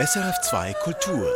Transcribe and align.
SRF2 0.00 0.74
Kultur. 0.82 1.30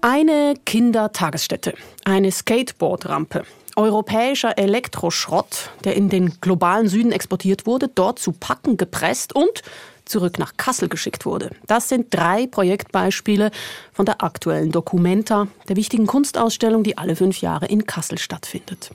Eine 0.00 0.54
Kindertagesstätte, 0.66 1.74
eine 2.04 2.32
Skateboardrampe, 2.32 3.44
europäischer 3.76 4.58
Elektroschrott, 4.58 5.70
der 5.84 5.96
in 5.96 6.08
den 6.08 6.40
globalen 6.40 6.88
Süden 6.88 7.12
exportiert 7.12 7.66
wurde, 7.66 7.88
dort 7.88 8.18
zu 8.18 8.32
Packen 8.32 8.76
gepresst 8.76 9.34
und 9.34 9.62
zurück 10.04 10.38
nach 10.38 10.56
Kassel 10.56 10.88
geschickt 10.88 11.24
wurde. 11.24 11.50
Das 11.66 11.88
sind 11.88 12.06
drei 12.10 12.46
Projektbeispiele 12.46 13.50
von 13.92 14.06
der 14.06 14.22
aktuellen 14.22 14.72
Documenta, 14.72 15.46
der 15.68 15.76
wichtigen 15.76 16.06
Kunstausstellung, 16.06 16.82
die 16.82 16.98
alle 16.98 17.16
fünf 17.16 17.40
Jahre 17.40 17.66
in 17.66 17.86
Kassel 17.86 18.18
stattfindet. 18.18 18.90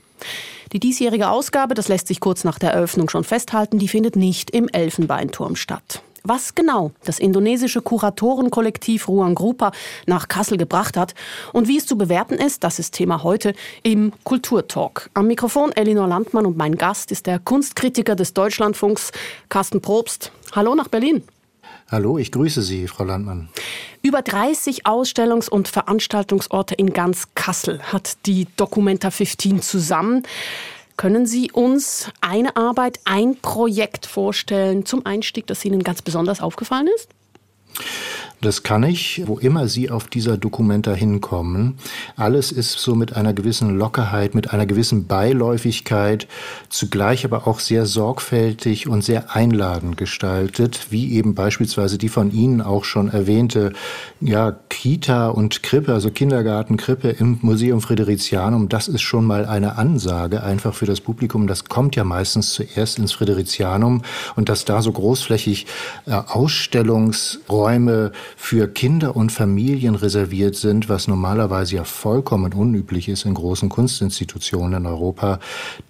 Die 0.72 0.80
diesjährige 0.80 1.30
Ausgabe, 1.30 1.74
das 1.74 1.88
lässt 1.88 2.08
sich 2.08 2.20
kurz 2.20 2.44
nach 2.44 2.58
der 2.58 2.72
Eröffnung 2.72 3.08
schon 3.08 3.24
festhalten, 3.24 3.78
die 3.78 3.88
findet 3.88 4.16
nicht 4.16 4.50
im 4.50 4.68
Elfenbeinturm 4.68 5.56
statt. 5.56 6.02
Was 6.28 6.56
genau 6.56 6.90
das 7.04 7.20
indonesische 7.20 7.80
Kuratorenkollektiv 7.80 9.06
Ruang 9.06 9.36
Grupa 9.36 9.70
nach 10.06 10.26
Kassel 10.26 10.58
gebracht 10.58 10.96
hat 10.96 11.14
und 11.52 11.68
wie 11.68 11.76
es 11.76 11.86
zu 11.86 11.96
bewerten 11.96 12.34
ist, 12.34 12.64
das 12.64 12.80
ist 12.80 12.94
Thema 12.94 13.22
heute 13.22 13.54
im 13.84 14.12
Kulturtalk. 14.24 15.08
Am 15.14 15.28
Mikrofon 15.28 15.70
Elinor 15.70 16.08
Landmann 16.08 16.44
und 16.44 16.56
mein 16.56 16.74
Gast 16.74 17.12
ist 17.12 17.26
der 17.26 17.38
Kunstkritiker 17.38 18.16
des 18.16 18.34
Deutschlandfunks 18.34 19.12
Carsten 19.48 19.80
Probst. 19.80 20.32
Hallo 20.50 20.74
nach 20.74 20.88
Berlin. 20.88 21.22
Hallo, 21.92 22.18
ich 22.18 22.32
grüße 22.32 22.62
Sie, 22.62 22.88
Frau 22.88 23.04
Landmann. 23.04 23.48
Über 24.02 24.22
30 24.22 24.84
Ausstellungs- 24.84 25.48
und 25.48 25.68
Veranstaltungsorte 25.68 26.74
in 26.74 26.92
ganz 26.92 27.28
Kassel 27.36 27.80
hat 27.80 28.26
die 28.26 28.48
Documenta 28.56 29.12
15 29.12 29.62
zusammen. 29.62 30.24
Können 30.96 31.26
Sie 31.26 31.50
uns 31.52 32.10
eine 32.22 32.56
Arbeit, 32.56 33.00
ein 33.04 33.36
Projekt 33.36 34.06
vorstellen 34.06 34.86
zum 34.86 35.04
Einstieg, 35.04 35.46
das 35.46 35.64
Ihnen 35.64 35.82
ganz 35.82 36.00
besonders 36.00 36.40
aufgefallen 36.40 36.88
ist? 36.94 37.10
Das 38.42 38.62
kann 38.62 38.82
ich, 38.82 39.22
wo 39.26 39.38
immer 39.38 39.66
Sie 39.66 39.90
auf 39.90 40.08
dieser 40.08 40.36
Dokumenta 40.36 40.92
hinkommen. 40.92 41.78
Alles 42.16 42.52
ist 42.52 42.72
so 42.72 42.94
mit 42.94 43.16
einer 43.16 43.32
gewissen 43.32 43.78
Lockerheit, 43.78 44.34
mit 44.34 44.52
einer 44.52 44.66
gewissen 44.66 45.06
Beiläufigkeit, 45.06 46.28
zugleich 46.68 47.24
aber 47.24 47.46
auch 47.46 47.60
sehr 47.60 47.86
sorgfältig 47.86 48.88
und 48.88 49.02
sehr 49.02 49.34
einladend 49.34 49.96
gestaltet, 49.96 50.88
wie 50.90 51.14
eben 51.14 51.34
beispielsweise 51.34 51.96
die 51.96 52.10
von 52.10 52.30
Ihnen 52.30 52.60
auch 52.60 52.84
schon 52.84 53.08
erwähnte, 53.08 53.72
ja, 54.20 54.54
Kita 54.68 55.28
und 55.28 55.62
Krippe, 55.62 55.94
also 55.94 56.10
Kindergarten, 56.10 56.76
Krippe 56.76 57.08
im 57.08 57.38
Museum 57.40 57.80
Fridericianum. 57.80 58.68
Das 58.68 58.86
ist 58.86 59.02
schon 59.02 59.24
mal 59.24 59.46
eine 59.46 59.78
Ansage 59.78 60.42
einfach 60.42 60.74
für 60.74 60.86
das 60.86 61.00
Publikum. 61.00 61.46
Das 61.46 61.64
kommt 61.64 61.96
ja 61.96 62.04
meistens 62.04 62.52
zuerst 62.52 62.98
ins 62.98 63.12
Fridericianum 63.12 64.02
und 64.36 64.50
dass 64.50 64.66
da 64.66 64.82
so 64.82 64.92
großflächig 64.92 65.66
äh, 66.04 66.12
Ausstellungsräume 66.12 68.12
für 68.36 68.68
Kinder 68.68 69.16
und 69.16 69.30
Familien 69.30 69.94
reserviert 69.94 70.56
sind, 70.56 70.88
was 70.88 71.08
normalerweise 71.08 71.76
ja 71.76 71.84
vollkommen 71.84 72.52
unüblich 72.52 73.08
ist 73.08 73.24
in 73.24 73.34
großen 73.34 73.68
Kunstinstitutionen 73.68 74.82
in 74.82 74.86
Europa, 74.86 75.38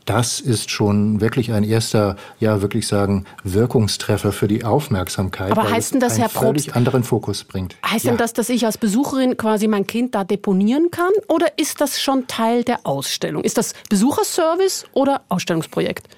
das 0.04 0.40
ist 0.40 0.70
schon 0.70 1.20
wirklich 1.20 1.52
ein 1.52 1.64
erster, 1.64 2.16
ja, 2.38 2.62
wirklich 2.62 2.86
sagen, 2.86 3.24
Wirkungstreffer 3.42 4.32
für 4.32 4.48
die 4.48 4.64
Aufmerksamkeit. 4.64 5.50
Aber 5.50 5.68
heißt 5.68 5.94
denn 5.94 6.00
das, 6.00 6.18
Herr 6.18 6.28
Probst, 6.28 6.74
anderen 6.76 7.02
Fokus 7.02 7.44
bringt? 7.44 7.76
Heißt 7.84 8.04
ja. 8.04 8.12
denn 8.12 8.18
das, 8.18 8.32
dass 8.32 8.48
ich 8.48 8.64
als 8.64 8.78
Besucherin 8.78 9.36
quasi 9.36 9.66
mein 9.66 9.86
Kind 9.86 10.14
da 10.14 10.24
deponieren 10.24 10.90
kann? 10.90 11.10
Oder 11.28 11.58
ist 11.58 11.80
das 11.80 12.00
schon 12.00 12.26
Teil 12.26 12.62
der 12.62 12.80
Ausstellung? 12.84 13.42
Ist 13.42 13.58
das 13.58 13.74
Besucherservice 13.90 14.86
oder 14.92 15.22
Ausstellungsprojekt? 15.28 16.08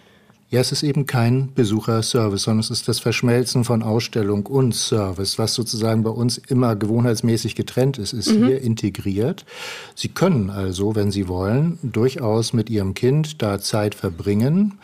Ja, 0.51 0.61
es 0.61 0.73
ist 0.73 0.83
eben 0.83 1.05
kein 1.05 1.53
Besucherservice, 1.53 2.45
sondern 2.45 2.61
es 2.61 2.71
ist 2.71 2.89
das 2.89 3.01
Verschmelzen 3.01 3.65
von 3.65 3.83
Ausstellung 3.83 4.47
und 4.47 4.75
Service, 4.75 5.39
was 5.39 5.53
sozusagen 5.53 6.03
bei 6.03 6.11
uns 6.11 6.39
immer 6.39 6.75
gewohnheitsmäßig 6.75 7.55
getrennt 7.55 7.99
ist, 7.99 8.15
ist 8.15 8.31
mhm. 8.31 8.47
hier 8.47 8.63
integriert. 8.63 9.45
Sie 9.95 10.09
können 10.09 10.49
also, 10.49 10.95
wenn 10.95 11.11
Sie 11.11 11.29
wollen, 11.29 11.79
durchaus 11.83 12.55
mit 12.55 12.71
Ihrem 12.71 12.95
Kind 12.95 13.43
da 13.43 13.61
Zeit 13.61 13.95
verbringen. 13.95 14.79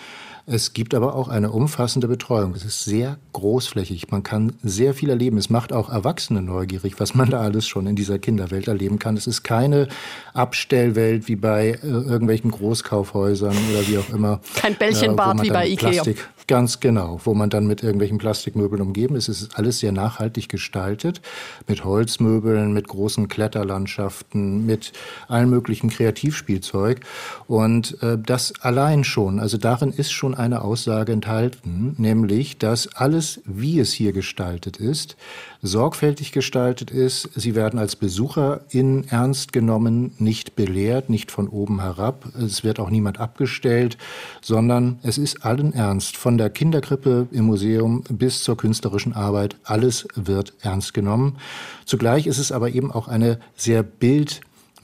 Es 0.46 0.74
gibt 0.74 0.94
aber 0.94 1.14
auch 1.14 1.28
eine 1.28 1.50
umfassende 1.50 2.06
Betreuung. 2.06 2.54
Es 2.54 2.66
ist 2.66 2.84
sehr 2.84 3.16
großflächig. 3.32 4.10
Man 4.10 4.22
kann 4.22 4.52
sehr 4.62 4.92
viel 4.92 5.08
erleben. 5.08 5.38
Es 5.38 5.48
macht 5.48 5.72
auch 5.72 5.88
Erwachsene 5.88 6.42
neugierig, 6.42 7.00
was 7.00 7.14
man 7.14 7.30
da 7.30 7.40
alles 7.40 7.66
schon 7.66 7.86
in 7.86 7.96
dieser 7.96 8.18
Kinderwelt 8.18 8.68
erleben 8.68 8.98
kann. 8.98 9.16
Es 9.16 9.26
ist 9.26 9.42
keine 9.42 9.88
Abstellwelt 10.34 11.28
wie 11.28 11.36
bei 11.36 11.78
äh, 11.82 11.86
irgendwelchen 11.86 12.50
Großkaufhäusern 12.50 13.56
oder 13.72 13.88
wie 13.88 13.96
auch 13.96 14.10
immer. 14.10 14.40
Kein 14.56 14.74
Bällchenbad 14.74 15.40
äh, 15.40 15.42
wie 15.44 15.50
bei 15.50 15.66
Ikea. 15.66 15.90
Plastik, 15.90 16.28
Ganz 16.46 16.80
genau, 16.80 17.20
wo 17.24 17.32
man 17.32 17.48
dann 17.48 17.66
mit 17.66 17.82
irgendwelchen 17.82 18.18
Plastikmöbeln 18.18 18.82
umgeben 18.82 19.16
ist. 19.16 19.28
Es 19.28 19.40
ist 19.40 19.58
alles 19.58 19.78
sehr 19.78 19.92
nachhaltig 19.92 20.50
gestaltet, 20.50 21.22
mit 21.66 21.84
Holzmöbeln, 21.84 22.74
mit 22.74 22.86
großen 22.86 23.28
Kletterlandschaften, 23.28 24.66
mit 24.66 24.92
allen 25.26 25.48
möglichen 25.48 25.88
Kreativspielzeug. 25.88 27.00
Und 27.46 28.02
äh, 28.02 28.18
das 28.18 28.52
allein 28.60 29.04
schon, 29.04 29.40
also 29.40 29.56
darin 29.56 29.90
ist 29.90 30.12
schon 30.12 30.34
eine 30.34 30.60
Aussage 30.60 31.12
enthalten, 31.12 31.94
nämlich, 31.96 32.58
dass 32.58 32.94
alles, 32.94 33.40
wie 33.46 33.80
es 33.80 33.94
hier 33.94 34.12
gestaltet 34.12 34.76
ist, 34.76 35.16
sorgfältig 35.64 36.30
gestaltet 36.30 36.90
ist. 36.90 37.30
Sie 37.34 37.54
werden 37.54 37.78
als 37.78 37.96
Besucher 37.96 38.60
in 38.68 39.08
ernst 39.08 39.54
genommen, 39.54 40.12
nicht 40.18 40.56
belehrt, 40.56 41.08
nicht 41.08 41.30
von 41.30 41.48
oben 41.48 41.80
herab. 41.80 42.26
Es 42.38 42.64
wird 42.64 42.78
auch 42.78 42.90
niemand 42.90 43.18
abgestellt, 43.18 43.96
sondern 44.42 44.98
es 45.02 45.16
ist 45.16 45.44
allen 45.44 45.72
Ernst. 45.72 46.18
Von 46.18 46.36
der 46.36 46.50
Kinderkrippe 46.50 47.28
im 47.32 47.46
Museum 47.46 48.04
bis 48.10 48.42
zur 48.44 48.58
künstlerischen 48.58 49.14
Arbeit, 49.14 49.56
alles 49.64 50.06
wird 50.14 50.52
ernst 50.60 50.92
genommen. 50.92 51.38
Zugleich 51.86 52.26
ist 52.26 52.38
es 52.38 52.52
aber 52.52 52.70
eben 52.70 52.92
auch 52.92 53.08
eine 53.08 53.40
sehr 53.56 53.82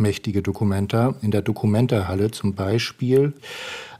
bildmächtige 0.01 0.43
Dokumenta. 0.43 1.15
In 1.21 1.31
der 1.31 1.43
Dokumenta-Halle 1.43 2.31
zum 2.31 2.55
Beispiel 2.55 3.35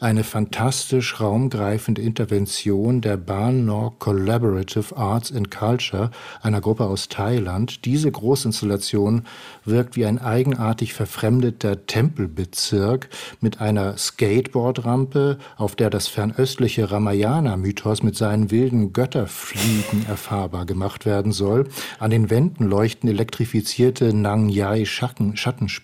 eine 0.01 0.25
fantastisch 0.25 1.21
raumgreifende 1.21 2.01
Intervention 2.01 3.03
der 3.03 3.19
Ban-Nor 3.19 3.99
Collaborative 3.99 4.97
Arts 4.97 5.31
and 5.31 5.51
Culture, 5.51 6.11
einer 6.41 6.63
Gruppe 6.63 6.85
aus 6.85 7.09
Thailand. 7.09 7.85
Diese 7.85 8.11
Großinstallation 8.11 9.25
wirkt 9.67 9.97
wie 9.97 10.07
ein 10.07 10.19
eigenartig 10.19 10.95
verfremdeter 10.95 11.85
Tempelbezirk 11.87 13.11
mit 13.43 13.61
einer 13.61 13.99
Skateboardrampe, 13.99 15.39
auf 15.59 15.77
der 15.77 15.91
das 15.91 16.09
fernöstliche 16.09 16.91
Ramayana-Mythos 16.91 18.03
mit 18.03 18.17
seinen 18.17 18.51
wilden 18.51 18.95
Götterfliegen 18.95 20.07
erfahrbar 20.09 20.65
gemacht 20.65 21.05
werden 21.05 21.33
soll. 21.33 21.69
An 21.99 22.11
den 22.11 22.31
Wänden 22.31 22.65
leuchten 22.65 23.09
elektrifizierte 23.11 24.15
Nang 24.15 24.49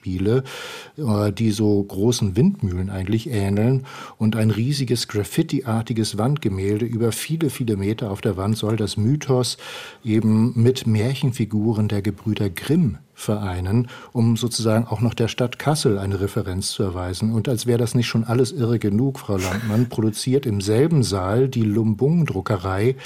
Schattenspiele, 0.06 0.44
äh, 0.97 1.33
die 1.33 1.50
so 1.50 1.83
großen 1.83 2.37
Windmühlen 2.37 2.91
eigentlich 2.91 3.31
ähneln 3.31 3.84
und 4.19 4.37
ein 4.37 4.50
riesiges 4.50 5.09
Graffiti-artiges 5.09 6.19
Wandgemälde 6.19 6.87
über 6.87 7.12
viele, 7.12 7.50
viele 7.50 7.77
Meter 7.77 8.11
auf 8.11 8.21
der 8.21 8.37
Wand 8.37 8.56
soll 8.56 8.77
das 8.77 8.97
Mythos 8.97 9.56
eben 10.05 10.53
mit 10.55 10.87
Märchenfiguren 10.87 11.89
der 11.89 12.03
Gebrüder 12.03 12.50
Grimm 12.50 12.99
vereinen, 13.15 13.89
um 14.12 14.37
sozusagen 14.37 14.87
auch 14.87 15.00
noch 15.00 15.15
der 15.15 15.28
Stadt 15.28 15.59
Kassel 15.59 15.99
eine 15.99 16.21
Referenz 16.21 16.69
zu 16.69 16.83
erweisen. 16.83 17.33
Und 17.33 17.49
als 17.49 17.67
wäre 17.67 17.78
das 17.78 17.94
nicht 17.94 18.06
schon 18.06 18.25
alles 18.25 18.53
irre 18.53 18.78
genug, 18.78 19.19
Frau 19.19 19.38
Landmann, 19.38 19.88
produziert 19.88 20.44
im 20.44 20.61
selben 20.61 21.03
Saal 21.03 21.49
die 21.49 21.62
Lumbung-Druckerei 21.62 22.97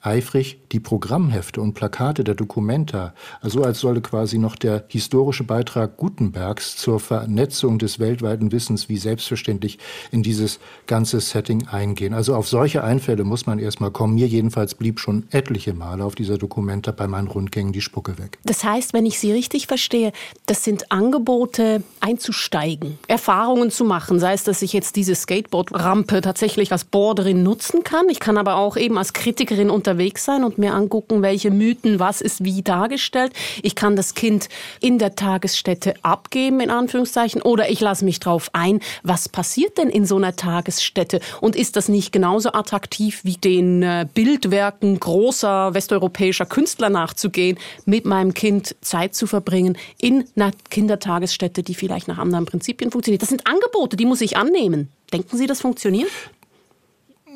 eifrig 0.00 0.58
die 0.74 0.80
Programmhefte 0.80 1.60
und 1.60 1.72
Plakate 1.72 2.24
der 2.24 2.34
Documenta, 2.34 3.14
also 3.40 3.62
als 3.62 3.80
solle 3.80 4.02
quasi 4.02 4.38
noch 4.38 4.56
der 4.56 4.84
historische 4.88 5.44
Beitrag 5.44 5.96
Gutenbergs 5.96 6.76
zur 6.76 7.00
Vernetzung 7.00 7.78
des 7.78 7.98
weltweiten 7.98 8.52
Wissens 8.52 8.88
wie 8.90 8.98
selbstverständlich 8.98 9.78
in 10.10 10.22
dieses 10.22 10.58
ganze 10.86 11.20
Setting 11.20 11.68
eingehen. 11.68 12.12
Also 12.12 12.34
auf 12.34 12.48
solche 12.48 12.84
Einfälle 12.84 13.24
muss 13.24 13.46
man 13.46 13.58
erstmal 13.58 13.92
kommen. 13.92 14.16
Mir 14.16 14.26
jedenfalls 14.26 14.74
blieb 14.74 14.98
schon 14.98 15.24
etliche 15.30 15.72
Male 15.74 16.04
auf 16.04 16.16
dieser 16.16 16.38
Documenta 16.38 16.90
bei 16.90 17.06
meinen 17.06 17.28
Rundgängen 17.28 17.72
die 17.72 17.80
Spucke 17.80 18.18
weg. 18.18 18.38
Das 18.44 18.64
heißt, 18.64 18.92
wenn 18.92 19.06
ich 19.06 19.20
Sie 19.20 19.30
richtig 19.32 19.68
verstehe, 19.68 20.12
das 20.46 20.64
sind 20.64 20.90
Angebote 20.90 21.84
einzusteigen, 22.00 22.98
Erfahrungen 23.06 23.70
zu 23.70 23.84
machen, 23.84 24.18
sei 24.18 24.32
es, 24.32 24.42
dass 24.44 24.60
ich 24.60 24.72
jetzt 24.72 24.96
diese 24.96 25.14
Skateboard-Rampe 25.14 26.20
tatsächlich 26.20 26.72
als 26.72 26.84
Borderin 26.84 27.44
nutzen 27.44 27.84
kann. 27.84 28.08
Ich 28.10 28.18
kann 28.18 28.36
aber 28.36 28.56
auch 28.56 28.76
eben 28.76 28.98
als 28.98 29.12
Kritikerin 29.12 29.70
unter 29.70 29.84
unterwegs 29.84 30.24
sein 30.24 30.44
und 30.44 30.58
mir 30.64 30.74
angucken, 30.74 31.22
welche 31.22 31.50
Mythen, 31.50 32.00
was 32.00 32.20
ist 32.20 32.44
wie 32.44 32.62
dargestellt. 32.62 33.32
Ich 33.62 33.74
kann 33.74 33.96
das 33.96 34.14
Kind 34.14 34.48
in 34.80 34.98
der 34.98 35.14
Tagesstätte 35.14 35.94
abgeben, 36.02 36.60
in 36.60 36.70
Anführungszeichen, 36.70 37.42
oder 37.42 37.70
ich 37.70 37.80
lasse 37.80 38.04
mich 38.04 38.20
drauf 38.20 38.50
ein, 38.52 38.80
was 39.02 39.28
passiert 39.28 39.78
denn 39.78 39.90
in 39.90 40.06
so 40.06 40.16
einer 40.16 40.36
Tagesstätte? 40.36 41.20
Und 41.40 41.56
ist 41.56 41.76
das 41.76 41.88
nicht 41.88 42.12
genauso 42.12 42.52
attraktiv 42.52 43.20
wie 43.24 43.36
den 43.36 43.82
äh, 43.82 44.06
Bildwerken 44.12 44.98
großer 44.98 45.74
westeuropäischer 45.74 46.46
Künstler 46.46 46.88
nachzugehen, 46.88 47.58
mit 47.84 48.06
meinem 48.06 48.32
Kind 48.34 48.74
Zeit 48.80 49.14
zu 49.14 49.26
verbringen 49.26 49.76
in 50.00 50.24
einer 50.36 50.52
Kindertagesstätte, 50.70 51.62
die 51.62 51.74
vielleicht 51.74 52.08
nach 52.08 52.18
anderen 52.18 52.46
Prinzipien 52.46 52.90
funktioniert? 52.90 53.22
Das 53.22 53.28
sind 53.28 53.46
Angebote, 53.46 53.96
die 53.96 54.06
muss 54.06 54.20
ich 54.20 54.36
annehmen. 54.36 54.88
Denken 55.12 55.36
Sie, 55.36 55.46
das 55.46 55.60
funktioniert? 55.60 56.10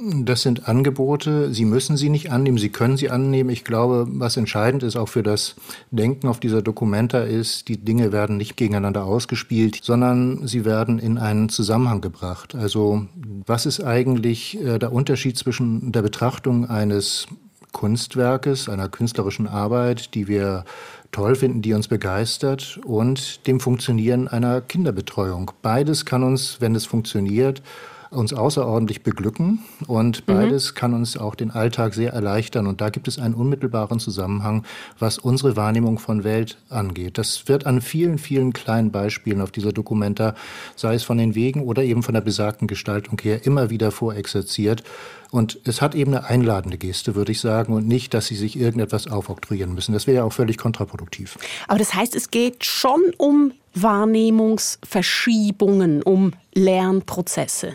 Das 0.00 0.42
sind 0.42 0.68
Angebote. 0.68 1.52
Sie 1.52 1.64
müssen 1.64 1.96
sie 1.96 2.08
nicht 2.08 2.30
annehmen. 2.30 2.58
Sie 2.58 2.68
können 2.68 2.96
sie 2.96 3.10
annehmen. 3.10 3.50
Ich 3.50 3.64
glaube, 3.64 4.06
was 4.08 4.36
entscheidend 4.36 4.84
ist 4.84 4.96
auch 4.96 5.08
für 5.08 5.24
das 5.24 5.56
Denken 5.90 6.28
auf 6.28 6.38
dieser 6.38 6.62
Dokumenta 6.62 7.20
ist, 7.20 7.66
die 7.68 7.78
Dinge 7.78 8.12
werden 8.12 8.36
nicht 8.36 8.56
gegeneinander 8.56 9.04
ausgespielt, 9.04 9.80
sondern 9.82 10.46
sie 10.46 10.64
werden 10.64 11.00
in 11.00 11.18
einen 11.18 11.48
Zusammenhang 11.48 12.00
gebracht. 12.00 12.54
Also, 12.54 13.06
was 13.46 13.66
ist 13.66 13.82
eigentlich 13.82 14.60
äh, 14.60 14.78
der 14.78 14.92
Unterschied 14.92 15.36
zwischen 15.36 15.90
der 15.90 16.02
Betrachtung 16.02 16.66
eines 16.66 17.26
Kunstwerkes, 17.72 18.68
einer 18.68 18.88
künstlerischen 18.88 19.48
Arbeit, 19.48 20.14
die 20.14 20.28
wir 20.28 20.64
toll 21.10 21.34
finden, 21.34 21.62
die 21.62 21.74
uns 21.74 21.88
begeistert 21.88 22.78
und 22.84 23.46
dem 23.46 23.60
Funktionieren 23.60 24.28
einer 24.28 24.60
Kinderbetreuung. 24.60 25.50
Beides 25.60 26.04
kann 26.04 26.22
uns, 26.22 26.60
wenn 26.60 26.74
es 26.74 26.86
funktioniert, 26.86 27.62
uns 28.10 28.32
außerordentlich 28.32 29.02
beglücken 29.02 29.60
und 29.87 30.26
mhm. 30.26 30.32
beides 30.32 30.70
mhm. 30.70 30.75
kann 30.76 30.94
uns 30.94 31.16
auch 31.16 31.34
den 31.34 31.50
Alltag 31.50 31.94
sehr 31.94 32.12
erleichtern. 32.12 32.66
Und 32.66 32.81
da 32.81 32.90
gibt 32.90 33.08
es 33.08 33.19
einen 33.19 33.34
unmittelbaren 33.34 34.00
Zusammenhang, 34.00 34.64
was 34.99 35.19
unsere 35.19 35.56
Wahrnehmung 35.56 35.99
von 35.99 36.25
Welt 36.25 36.58
angeht. 36.70 37.19
Das 37.19 37.49
wird 37.49 37.66
an 37.66 37.81
vielen, 37.81 38.19
vielen 38.19 38.52
kleinen 38.52 38.90
Beispielen 38.90 39.40
auf 39.40 39.50
dieser 39.50 39.72
Dokumenta, 39.72 40.34
sei 40.76 40.94
es 40.94 41.02
von 41.02 41.19
den 41.19 41.34
Wegen 41.34 41.62
oder 41.62 41.82
eben 41.82 42.02
von 42.02 42.14
der 42.14 42.22
besagten 42.22 42.66
Gestaltung 42.66 43.19
her, 43.22 43.44
immer 43.44 43.70
wieder 43.70 43.90
vorexerziert. 43.90 44.82
Und 45.31 45.60
es 45.64 45.82
hat 45.82 45.94
eben 45.94 46.14
eine 46.14 46.25
einladende 46.25 46.78
Geste, 46.78 47.14
würde 47.14 47.32
ich 47.32 47.40
sagen, 47.40 47.75
und 47.75 47.87
nicht, 47.87 48.14
dass 48.14 48.28
sie 48.28 48.37
sich 48.37 48.58
irgendetwas 48.58 49.08
aufoktroyieren 49.08 49.75
müssen. 49.75 49.93
Das 49.93 50.06
wäre 50.06 50.16
ja 50.19 50.25
auch 50.25 50.32
völlig 50.32 50.56
kontraproduktiv. 50.56 51.37
Aber 51.69 51.78
das 51.78 51.93
heißt, 51.93 52.14
es 52.14 52.31
geht 52.31 52.64
schon 52.64 53.02
um 53.19 53.52
Wahrnehmungsverschiebungen, 53.75 56.02
um 56.02 56.32
Lernprozesse. 56.55 57.75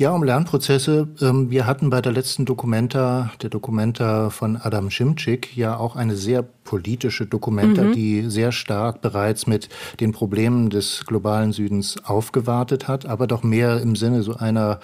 Ja, 0.00 0.12
um 0.12 0.22
Lernprozesse. 0.22 1.08
Ähm, 1.20 1.50
wir 1.50 1.66
hatten 1.66 1.90
bei 1.90 2.00
der 2.00 2.12
letzten 2.12 2.46
Dokumenta, 2.46 3.32
der 3.42 3.50
Dokumenta 3.50 4.30
von 4.30 4.56
Adam 4.56 4.90
Schimczyk, 4.90 5.54
ja 5.54 5.76
auch 5.76 5.94
eine 5.94 6.16
sehr 6.16 6.42
politische 6.42 7.26
Dokumenta, 7.26 7.82
mhm. 7.82 7.92
die 7.92 8.30
sehr 8.30 8.50
stark 8.50 9.02
bereits 9.02 9.46
mit 9.46 9.68
den 10.00 10.12
Problemen 10.12 10.70
des 10.70 11.04
globalen 11.04 11.52
Südens 11.52 12.02
aufgewartet 12.02 12.88
hat, 12.88 13.04
aber 13.04 13.26
doch 13.26 13.42
mehr 13.42 13.82
im 13.82 13.94
Sinne 13.94 14.22
so 14.22 14.36
einer 14.36 14.80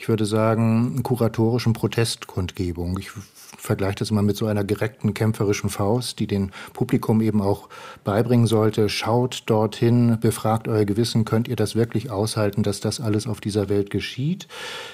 ich 0.00 0.08
würde 0.08 0.24
sagen, 0.24 1.02
kuratorischen 1.02 1.74
Protestkundgebung. 1.74 2.98
Ich 2.98 3.10
vergleiche 3.58 3.96
das 3.96 4.10
mal 4.10 4.22
mit 4.22 4.34
so 4.34 4.46
einer 4.46 4.64
gereckten 4.64 5.12
kämpferischen 5.12 5.68
Faust, 5.68 6.18
die 6.20 6.26
den 6.26 6.52
Publikum 6.72 7.20
eben 7.20 7.42
auch 7.42 7.68
beibringen 8.02 8.46
sollte. 8.46 8.88
Schaut 8.88 9.42
dorthin, 9.44 10.16
befragt 10.18 10.68
euer 10.68 10.86
Gewissen, 10.86 11.26
könnt 11.26 11.48
ihr 11.48 11.56
das 11.56 11.76
wirklich 11.76 12.10
aushalten, 12.10 12.62
dass 12.62 12.80
das 12.80 12.98
alles 12.98 13.26
auf 13.26 13.42
dieser 13.42 13.68
Welt 13.68 13.90
geschieht? 13.90 14.48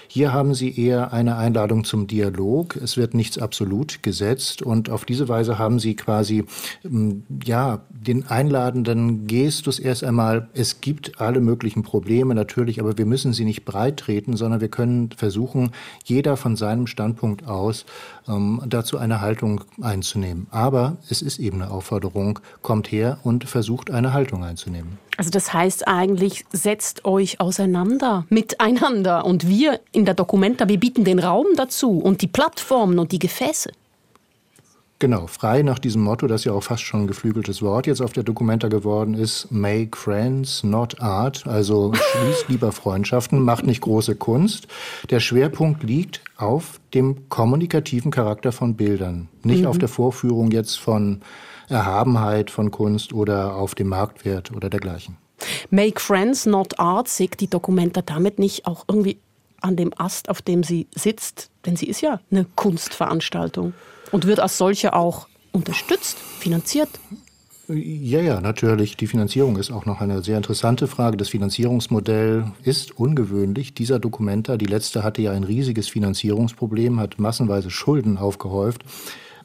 Hier 0.09 0.33
haben 0.33 0.55
Sie 0.55 0.77
eher 0.77 1.13
eine 1.13 1.37
Einladung 1.37 1.85
zum 1.85 2.09
Dialog. 2.09 2.75
Es 2.75 2.97
wird 2.97 3.15
nichts 3.15 3.39
absolut 3.39 4.03
gesetzt 4.03 4.61
und 4.63 4.91
auf 4.91 5.05
diese 5.05 5.29
Weise 5.29 5.57
haben 5.57 5.79
Sie 5.79 5.95
quasi, 5.95 6.45
ähm, 6.85 7.23
ja, 7.45 7.85
den 7.91 8.27
einladenden 8.27 9.29
Gestus 9.29 9.79
erst 9.79 10.03
einmal, 10.03 10.49
es 10.53 10.81
gibt 10.81 11.21
alle 11.21 11.41
möglichen 11.41 11.85
Probleme 11.85 12.35
natürlich, 12.35 12.81
aber 12.81 12.99
wir 12.99 13.07
müssen 13.07 13.33
sie 13.33 13.45
nicht 13.45 13.65
breit 13.65 13.99
treten, 13.99 14.37
sondern 14.37 14.61
wir 14.61 14.69
können 14.69 14.96
versuchen, 15.17 15.73
jeder 16.05 16.37
von 16.37 16.57
seinem 16.57 16.87
Standpunkt 16.87 17.47
aus 17.47 17.85
ähm, 18.29 18.63
dazu 18.67 18.99
eine 18.99 19.21
Haltung 19.21 19.63
einzunehmen. 19.81 20.47
Aber 20.51 20.97
es 21.09 21.23
ist 21.23 21.39
eben 21.39 21.63
eine 21.63 21.71
Aufforderung, 21.71 22.39
kommt 22.63 22.91
her 22.91 23.19
und 23.23 23.45
versucht 23.45 23.91
eine 23.91 24.13
Haltung 24.13 24.45
einzunehmen. 24.45 24.99
Also 25.17 25.31
das 25.31 25.53
heißt 25.53 25.89
eigentlich, 25.89 26.45
setzt 26.53 27.05
euch 27.05 27.41
auseinander, 27.41 28.27
miteinander. 28.29 29.25
Und 29.25 29.49
wir 29.49 29.81
in 29.93 30.05
der 30.05 30.15
Documenta, 30.15 30.69
wir 30.69 30.79
bieten 30.79 31.05
den 31.05 31.19
Raum 31.19 31.47
dazu 31.57 31.99
und 31.99 32.23
die 32.23 32.27
Plattformen 32.29 32.99
und 32.99 33.13
die 33.13 33.19
Gefäße. 33.19 33.71
Genau, 34.99 35.27
frei 35.27 35.61
nach 35.61 35.79
diesem 35.79 36.03
Motto, 36.03 36.27
das 36.27 36.45
ja 36.45 36.53
auch 36.53 36.63
fast 36.63 36.83
schon 36.83 37.03
ein 37.03 37.07
geflügeltes 37.07 37.61
Wort 37.61 37.87
jetzt 37.87 38.01
auf 38.01 38.15
der 38.15 38.23
Dokumenta 38.23 38.69
geworden 38.69 39.13
ist, 39.13 39.49
make 39.51 39.95
friends, 39.95 40.65
not 40.65 41.03
art, 41.03 41.47
also 41.47 41.93
schließt 41.93 42.49
lieber 42.49 42.73
Freundschaften, 42.73 43.43
macht 43.43 43.67
nicht 43.67 43.83
große 43.83 44.17
Kunst. 44.17 44.69
Der 45.11 45.21
Schwerpunkt 45.21 45.83
liegt 45.83 46.23
auf 46.39 46.81
dem 46.95 47.29
kommunikativen 47.29 48.11
Charakter 48.11 48.53
von 48.53 48.75
Bildern, 48.75 49.29
nicht 49.43 49.63
mhm. 49.63 49.67
auf 49.67 49.77
der 49.77 49.89
Vorführung 49.89 50.51
jetzt 50.51 50.77
von 50.77 51.21
Erhabenheit 51.69 52.51
von 52.51 52.71
Kunst 52.71 53.13
oder 53.13 53.55
auf 53.57 53.75
dem 53.75 53.89
Marktwert 53.89 54.51
oder 54.51 54.71
dergleichen. 54.71 55.19
Make 55.69 56.01
friends, 56.01 56.47
not 56.47 56.79
art, 56.79 57.09
sägt 57.09 57.43
die 57.43 57.51
Dokumenta 57.51 58.01
damit 58.01 58.39
nicht 58.39 58.67
auch 58.67 58.87
irgendwie 58.89 59.19
an 59.61 59.77
dem 59.77 59.93
Ast, 59.99 60.31
auf 60.31 60.41
dem 60.41 60.63
sie 60.63 60.87
sitzt? 60.95 61.51
Denn 61.67 61.77
sie 61.77 61.87
ist 61.87 62.01
ja 62.01 62.21
eine 62.31 62.47
Kunstveranstaltung 62.55 63.75
und 64.13 64.27
wird 64.27 64.41
als 64.41 64.59
solche 64.59 64.95
auch 64.95 65.29
unterstützt, 65.53 66.19
finanziert. 66.19 66.89
Ja, 67.69 68.21
ja, 68.21 68.41
natürlich. 68.41 68.97
Die 68.97 69.09
Finanzierung 69.09 69.57
ist 69.57 69.73
auch 69.73 69.87
noch 69.87 70.01
eine 70.01 70.23
sehr 70.23 70.37
interessante 70.37 70.87
Frage. 70.87 71.17
Das 71.17 71.31
Finanzierungsmodell 71.31 72.53
ist 72.63 72.97
ungewöhnlich. 72.97 73.75
Dieser 73.75 73.99
Dokumenta, 73.99 74.57
die 74.57 74.67
letzte 74.67 75.03
hatte 75.03 75.23
ja 75.23 75.33
ein 75.33 75.43
riesiges 75.43 75.89
Finanzierungsproblem, 75.89 77.01
hat 77.01 77.19
massenweise 77.19 77.71
Schulden 77.71 78.19
aufgehäuft. 78.19 78.85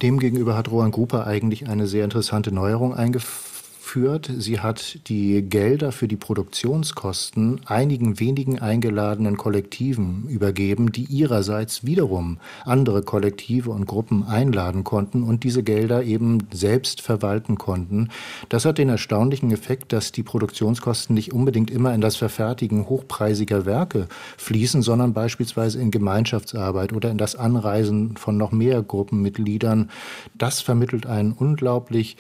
Demgegenüber 0.04 0.56
hat 0.56 0.70
Roland 0.70 0.94
Gruper 0.94 1.26
eigentlich 1.26 1.68
eine 1.68 1.88
sehr 1.88 2.04
interessante 2.04 2.52
Neuerung 2.52 2.94
eingeführt 2.94 3.51
führt. 3.92 4.32
Sie 4.38 4.62
hat 4.62 5.00
die 5.10 5.42
Gelder 5.42 5.92
für 5.92 6.08
die 6.08 6.16
Produktionskosten 6.16 7.60
einigen 7.66 8.22
wenigen 8.22 8.60
eingeladenen 8.60 9.36
Kollektiven 9.36 10.30
übergeben, 10.30 10.94
die 10.94 11.04
ihrerseits 11.04 11.86
wiederum 11.86 12.38
andere 12.64 13.02
Kollektive 13.02 13.70
und 13.70 13.88
Gruppen 13.88 14.24
einladen 14.24 14.86
konnten 14.86 15.24
und 15.24 15.44
diese 15.44 15.62
Gelder 15.62 16.04
eben 16.04 16.48
selbst 16.54 17.02
verwalten 17.02 17.58
konnten. 17.58 18.08
Das 18.48 18.64
hat 18.64 18.78
den 18.78 18.88
erstaunlichen 18.88 19.52
Effekt, 19.52 19.92
dass 19.92 20.14
die 20.14 20.24
Produktionskosten 20.24 21.14
nicht 21.14 21.34
unbedingt 21.34 21.70
immer 21.70 21.94
in 21.94 22.00
das 22.00 22.16
Verfertigen 22.16 22.88
hochpreisiger 22.88 23.66
Werke 23.66 24.08
fließen, 24.38 24.84
sondern 24.84 25.12
beispielsweise 25.12 25.82
in 25.82 25.92
Gemeinschaftsarbeit 25.92 26.94
oder 26.94 27.12
in 27.12 27.18
das 27.18 27.36
Anreisen 27.36 28.16
von 28.16 28.38
noch 28.38 28.54
mehr 28.54 28.82
Gruppenmitgliedern. 28.82 29.90
Das 30.38 30.62
vermittelt 30.62 31.08
einen 31.08 31.34
unglaublich 31.34 32.16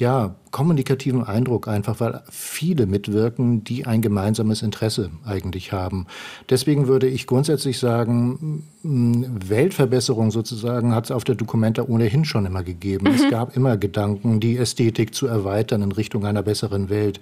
ja, 0.00 0.34
kommunikativen 0.50 1.22
Eindruck 1.24 1.68
einfach, 1.68 2.00
weil 2.00 2.22
viele 2.30 2.86
mitwirken, 2.86 3.64
die 3.64 3.84
ein 3.84 4.00
gemeinsames 4.00 4.62
Interesse 4.62 5.10
eigentlich 5.26 5.72
haben. 5.72 6.06
Deswegen 6.48 6.88
würde 6.88 7.06
ich 7.06 7.26
grundsätzlich 7.26 7.78
sagen, 7.78 8.64
Weltverbesserung 8.82 10.30
sozusagen 10.30 10.94
hat 10.94 11.04
es 11.04 11.10
auf 11.10 11.24
der 11.24 11.34
Documenta 11.34 11.82
ohnehin 11.82 12.24
schon 12.24 12.46
immer 12.46 12.62
gegeben. 12.62 13.10
Mhm. 13.10 13.14
Es 13.14 13.30
gab 13.30 13.54
immer 13.54 13.76
Gedanken, 13.76 14.40
die 14.40 14.56
Ästhetik 14.56 15.14
zu 15.14 15.26
erweitern 15.26 15.82
in 15.82 15.92
Richtung 15.92 16.24
einer 16.24 16.42
besseren 16.42 16.88
Welt. 16.88 17.20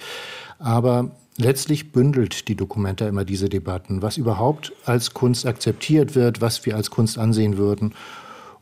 Aber 0.61 1.11
letztlich 1.37 1.91
bündelt 1.91 2.47
die 2.47 2.55
Documenta 2.55 3.09
immer 3.09 3.25
diese 3.25 3.49
Debatten, 3.49 4.03
was 4.03 4.17
überhaupt 4.17 4.73
als 4.85 5.15
Kunst 5.15 5.47
akzeptiert 5.47 6.15
wird, 6.15 6.41
was 6.41 6.65
wir 6.65 6.77
als 6.77 6.91
Kunst 6.91 7.19
ansehen 7.19 7.59
würden. 7.59 7.93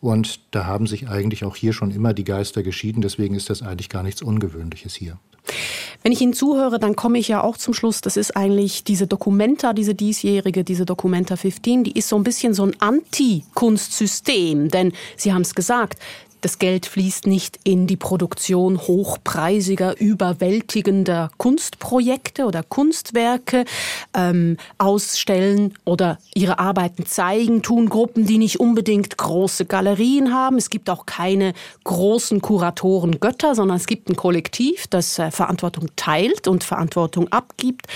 Und 0.07 0.39
da 0.53 0.67
haben 0.67 0.87
sich 0.87 1.09
eigentlich 1.09 1.43
auch 1.43 1.57
hier 1.57 1.73
schon 1.73 1.91
immer 1.91 2.15
die 2.15 2.23
Geister 2.23 2.63
geschieden. 2.63 3.03
Deswegen 3.03 3.35
ist 3.35 3.51
das 3.51 3.63
eigentlich 3.63 3.89
gar 3.89 4.05
nichts 4.05 4.23
Ungewöhnliches 4.23 4.95
hier. 4.95 5.19
Wenn 6.05 6.13
ich 6.13 6.21
Ihnen 6.21 6.33
zuhöre, 6.33 6.79
dann 6.79 6.95
komme 6.95 7.19
ich 7.19 7.27
ja 7.27 7.43
auch 7.43 7.57
zum 7.57 7.75
Schluss, 7.75 8.03
das 8.03 8.17
ist 8.17 8.37
eigentlich 8.37 8.85
diese 8.85 9.09
Documenta, 9.09 9.73
diese 9.73 9.97
diesjährige, 9.97 10.63
diese 10.63 10.85
Documenta 10.85 11.35
15, 11.35 11.83
die 11.83 11.99
ist 11.99 12.09
so 12.09 12.15
ein 12.15 12.23
bisschen 12.23 12.55
so 12.55 12.63
ein 12.63 12.81
Anti-Kunstsystem. 12.81 14.69
Denn 14.69 14.93
Sie 15.17 15.33
haben 15.33 15.43
es 15.43 15.57
gesagt, 15.57 15.99
das 16.41 16.59
Geld 16.59 16.87
fließt 16.87 17.27
nicht 17.27 17.59
in 17.65 17.87
die 17.87 17.97
Produktion 17.97 18.79
hochpreisiger, 18.79 19.99
überwältigender 19.99 21.31
Kunstprojekte 21.37 22.45
oder 22.45 22.63
Kunstwerke. 22.63 23.65
Ähm, 24.15 24.57
ausstellen 24.79 25.75
oder 25.85 26.19
ihre 26.35 26.59
Arbeiten 26.59 27.07
zeigen, 27.07 27.63
tun 27.63 27.89
Gruppen, 27.89 28.27
die 28.27 28.39
nicht 28.39 28.61
unbedingt 28.61 29.17
große 29.17 29.65
Galerien 29.67 30.33
haben. 30.33 30.57
Es 30.57 30.71
gibt 30.71 30.91
auch 30.91 31.07
keine 31.07 31.55
großen 31.85 32.41
Kuratoren 32.41 33.21
Götter, 33.21 33.55
sondern 33.55 33.77
es 33.77 33.87
gibt 33.87 34.09
ein 34.09 34.17
Kollektiv, 34.17 34.87
das 34.89 35.19
äh, 35.19 35.31
Verantwortung 35.31 35.89
teilt 35.97 36.49
und 36.49 36.65
Verantwortung 36.65 37.29
abgibt. 37.29 37.87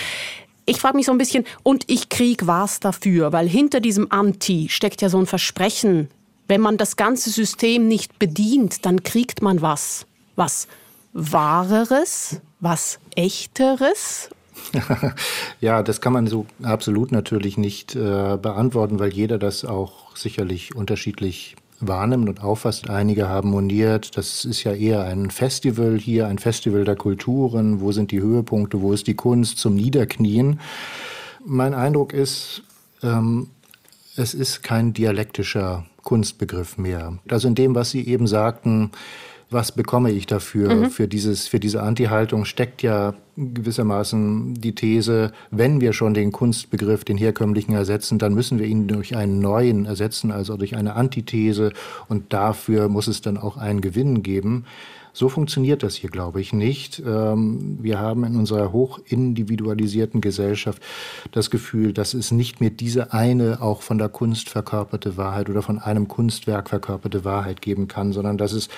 Ich 0.67 0.79
frage 0.79 0.97
mich 0.97 1.07
so 1.07 1.13
ein 1.13 1.19
bisschen, 1.19 1.45
und 1.63 1.85
ich 1.89 2.09
krieg 2.09 2.47
was 2.47 2.81
dafür, 2.81 3.33
weil 3.33 3.49
hinter 3.49 3.81
diesem 3.81 4.11
Anti 4.11 4.69
steckt 4.69 5.03
ja 5.03 5.09
so 5.09 5.19
ein 5.19 5.27
Versprechen 5.27 6.09
wenn 6.51 6.61
man 6.61 6.77
das 6.77 6.97
ganze 6.97 7.31
System 7.31 7.87
nicht 7.87 8.19
bedient, 8.19 8.85
dann 8.85 9.05
kriegt 9.05 9.41
man 9.41 9.63
was. 9.63 10.05
Was 10.35 10.67
Wahreres, 11.13 12.41
was 12.59 12.99
Echteres 13.15 14.31
ja, 15.61 15.83
das 15.83 16.01
kann 16.01 16.13
man 16.13 16.27
so 16.27 16.45
absolut 16.63 17.13
natürlich 17.13 17.57
nicht 17.57 17.95
äh, 17.95 18.37
beantworten, 18.37 18.99
weil 18.99 19.13
jeder 19.13 19.39
das 19.39 19.65
auch 19.65 20.15
sicherlich 20.17 20.75
unterschiedlich 20.75 21.57
wahrnimmt 21.81 22.29
und 22.29 22.43
auffasst. 22.43 22.91
Einige 22.91 23.29
haben 23.29 23.51
moniert, 23.51 24.17
das 24.19 24.45
ist 24.45 24.65
ja 24.65 24.73
eher 24.73 25.05
ein 25.05 25.31
Festival 25.31 25.99
hier, 25.99 26.27
ein 26.27 26.39
Festival 26.39 26.85
der 26.85 26.97
Kulturen. 26.97 27.81
Wo 27.81 27.93
sind 27.93 28.11
die 28.11 28.21
Höhepunkte? 28.21 28.83
Wo 28.83 28.93
ist 28.93 29.07
die 29.07 29.15
Kunst 29.15 29.59
zum 29.59 29.77
Niederknien? 29.77 30.61
Mein 31.45 31.73
Eindruck 31.73 32.13
ist, 32.13 32.63
ähm, 33.03 33.49
es 34.17 34.35
ist 34.35 34.63
kein 34.63 34.93
dialektischer 34.93 35.87
Kunstbegriff 36.03 36.79
mehr. 36.79 37.19
Also 37.29 37.49
in 37.49 37.55
dem, 37.55 37.75
was 37.75 37.91
Sie 37.91 38.07
eben 38.07 38.27
sagten, 38.27 38.91
was 39.51 39.73
bekomme 39.73 40.13
ich 40.13 40.27
dafür? 40.27 40.75
Mhm. 40.75 40.91
Für, 40.91 41.09
dieses, 41.09 41.49
für 41.49 41.59
diese 41.59 41.83
Anti-Haltung 41.83 42.45
steckt 42.45 42.83
ja 42.83 43.15
gewissermaßen 43.37 44.55
die 44.55 44.75
These, 44.75 45.33
wenn 45.51 45.81
wir 45.81 45.93
schon 45.93 46.15
den 46.15 46.31
Kunstbegriff, 46.31 47.05
den 47.05 47.17
herkömmlichen 47.17 47.75
ersetzen, 47.75 48.19
dann 48.19 48.35
müssen 48.35 48.59
wir 48.61 48.67
ihn 48.67 48.87
durch 48.87 49.17
einen 49.17 49.41
neuen 49.41 49.87
ersetzen, 49.87 50.31
also 50.31 50.57
durch 50.57 50.77
eine 50.77 50.95
Antithese. 50.95 51.73
Und 52.09 52.33
dafür 52.33 52.89
muss 52.89 53.09
es 53.09 53.23
dann 53.23 53.39
auch 53.39 53.57
einen 53.57 53.81
Gewinn 53.81 54.23
geben. 54.23 54.67
So 55.13 55.29
funktioniert 55.29 55.83
das 55.83 55.95
hier, 55.95 56.11
glaube 56.11 56.41
ich, 56.41 56.53
nicht. 56.53 57.03
Ähm, 57.05 57.79
wir 57.81 57.99
haben 57.99 58.25
in 58.25 58.37
unserer 58.37 58.73
hochindividualisierten 58.73 60.21
Gesellschaft 60.21 60.83
das 61.33 61.51
Gefühl, 61.51 61.93
dass 61.93 62.15
es 62.15 62.31
nicht 62.31 62.61
mehr 62.61 62.71
diese 62.71 63.13
eine 63.13 63.61
auch 63.61 63.83
von 63.83 63.99
der 63.99 64.09
Kunst 64.09 64.49
verkörperte 64.49 65.17
Wahrheit 65.17 65.49
oder 65.49 65.63
von 65.63 65.79
einem 65.79 66.09
Kunstwerk 66.09 66.69
verkörperte 66.69 67.25
Wahrheit 67.25 67.63
geben 67.63 67.89
kann, 67.89 68.13
sondern 68.13 68.39
dass 68.39 68.53
es 68.53 68.69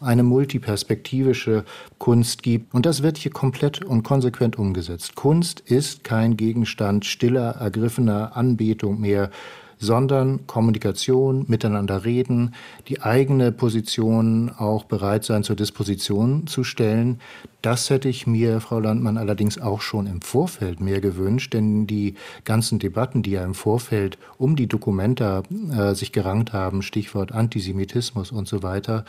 eine 0.00 0.22
multiperspektivische 0.22 1.64
Kunst 1.98 2.42
gibt. 2.42 2.74
Und 2.74 2.86
das 2.86 3.02
wird 3.02 3.16
hier 3.18 3.32
komplett 3.32 3.84
und 3.84 4.02
konsequent 4.02 4.58
umgesetzt. 4.58 5.14
Kunst 5.16 5.60
ist 5.60 6.04
kein 6.04 6.36
Gegenstand 6.36 7.04
stiller, 7.04 7.56
ergriffener 7.56 8.36
Anbetung 8.36 9.00
mehr, 9.00 9.30
sondern 9.78 10.46
Kommunikation, 10.46 11.44
miteinander 11.48 12.04
reden, 12.04 12.54
die 12.88 13.02
eigene 13.02 13.52
Position 13.52 14.50
auch 14.56 14.84
bereit 14.84 15.24
sein 15.24 15.44
zur 15.44 15.56
Disposition 15.56 16.46
zu 16.46 16.64
stellen. 16.64 17.20
Das 17.62 17.90
hätte 17.90 18.08
ich 18.08 18.26
mir, 18.26 18.60
Frau 18.60 18.78
Landmann, 18.78 19.18
allerdings 19.18 19.60
auch 19.60 19.80
schon 19.80 20.06
im 20.06 20.20
Vorfeld 20.20 20.80
mehr 20.80 21.00
gewünscht, 21.00 21.54
denn 21.54 21.86
die 21.86 22.14
ganzen 22.44 22.78
Debatten, 22.78 23.22
die 23.22 23.32
ja 23.32 23.44
im 23.44 23.54
Vorfeld 23.54 24.16
um 24.38 24.54
die 24.54 24.68
Dokumenta 24.68 25.42
äh, 25.76 25.94
sich 25.94 26.12
gerankt 26.12 26.52
haben, 26.52 26.82
Stichwort 26.82 27.32
Antisemitismus 27.32 28.30
und 28.30 28.46
so 28.46 28.62
weiter, 28.62 29.04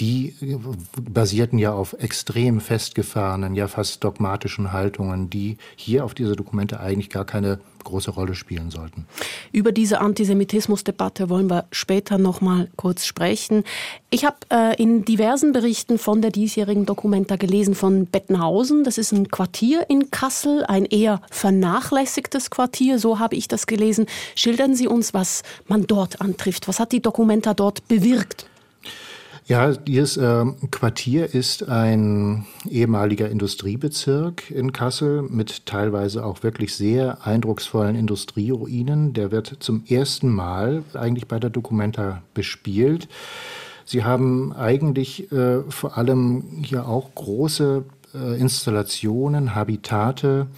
die 0.00 0.34
basierten 1.00 1.58
ja 1.58 1.72
auf 1.72 1.94
extrem 1.98 2.60
festgefahrenen, 2.60 3.54
ja 3.54 3.68
fast 3.68 4.04
dogmatischen 4.04 4.72
Haltungen, 4.72 5.30
die 5.30 5.56
hier 5.76 6.04
auf 6.04 6.14
diese 6.14 6.36
Dokumente 6.36 6.80
eigentlich 6.80 7.10
gar 7.10 7.24
keine 7.24 7.58
große 7.84 8.10
Rolle 8.10 8.34
spielen 8.34 8.70
sollten. 8.70 9.06
Über 9.50 9.72
diese 9.72 10.00
Antisemitismusdebatte 10.00 11.30
wollen 11.30 11.48
wir 11.48 11.66
später 11.72 12.18
noch 12.18 12.40
mal 12.40 12.68
kurz 12.76 13.06
sprechen. 13.06 13.64
Ich 14.10 14.24
habe 14.24 14.36
äh, 14.50 14.80
in 14.80 15.04
diversen 15.04 15.52
Berichten 15.52 15.98
von 15.98 16.20
der 16.20 16.30
diesjährigen 16.30 16.86
Dokumenta 16.86 17.36
gelesen 17.36 17.74
von 17.74 18.06
Bettenhausen. 18.06 18.84
Das 18.84 18.98
ist 18.98 19.12
ein 19.12 19.28
Quartier 19.28 19.88
in 19.88 20.10
Kassel, 20.10 20.64
ein 20.66 20.84
eher 20.84 21.22
vernachlässigtes 21.30 22.50
Quartier, 22.50 22.98
so 22.98 23.18
habe 23.18 23.36
ich 23.36 23.48
das 23.48 23.66
gelesen. 23.66 24.06
Schildern 24.34 24.74
Sie 24.74 24.86
uns, 24.86 25.14
was 25.14 25.42
man 25.66 25.86
dort 25.86 26.20
antrifft. 26.20 26.68
Was 26.68 26.80
hat 26.80 26.92
die 26.92 27.00
Dokumenta 27.00 27.54
dort 27.54 27.88
bewirkt? 27.88 28.46
Ja, 29.48 29.72
dieses 29.72 30.18
äh, 30.18 30.44
Quartier 30.70 31.34
ist 31.34 31.70
ein 31.70 32.44
ehemaliger 32.68 33.30
Industriebezirk 33.30 34.50
in 34.50 34.74
Kassel 34.74 35.22
mit 35.22 35.64
teilweise 35.64 36.22
auch 36.26 36.42
wirklich 36.42 36.74
sehr 36.74 37.26
eindrucksvollen 37.26 37.96
Industrieruinen. 37.96 39.14
Der 39.14 39.30
wird 39.30 39.56
zum 39.60 39.84
ersten 39.88 40.28
Mal 40.28 40.84
eigentlich 40.92 41.28
bei 41.28 41.38
der 41.38 41.48
Documenta 41.48 42.20
bespielt. 42.34 43.08
Sie 43.86 44.04
haben 44.04 44.52
eigentlich 44.52 45.32
äh, 45.32 45.62
vor 45.70 45.96
allem 45.96 46.62
hier 46.62 46.86
auch 46.86 47.14
große 47.14 47.84
äh, 48.14 48.38
Installationen, 48.38 49.54
Habitate, 49.54 50.48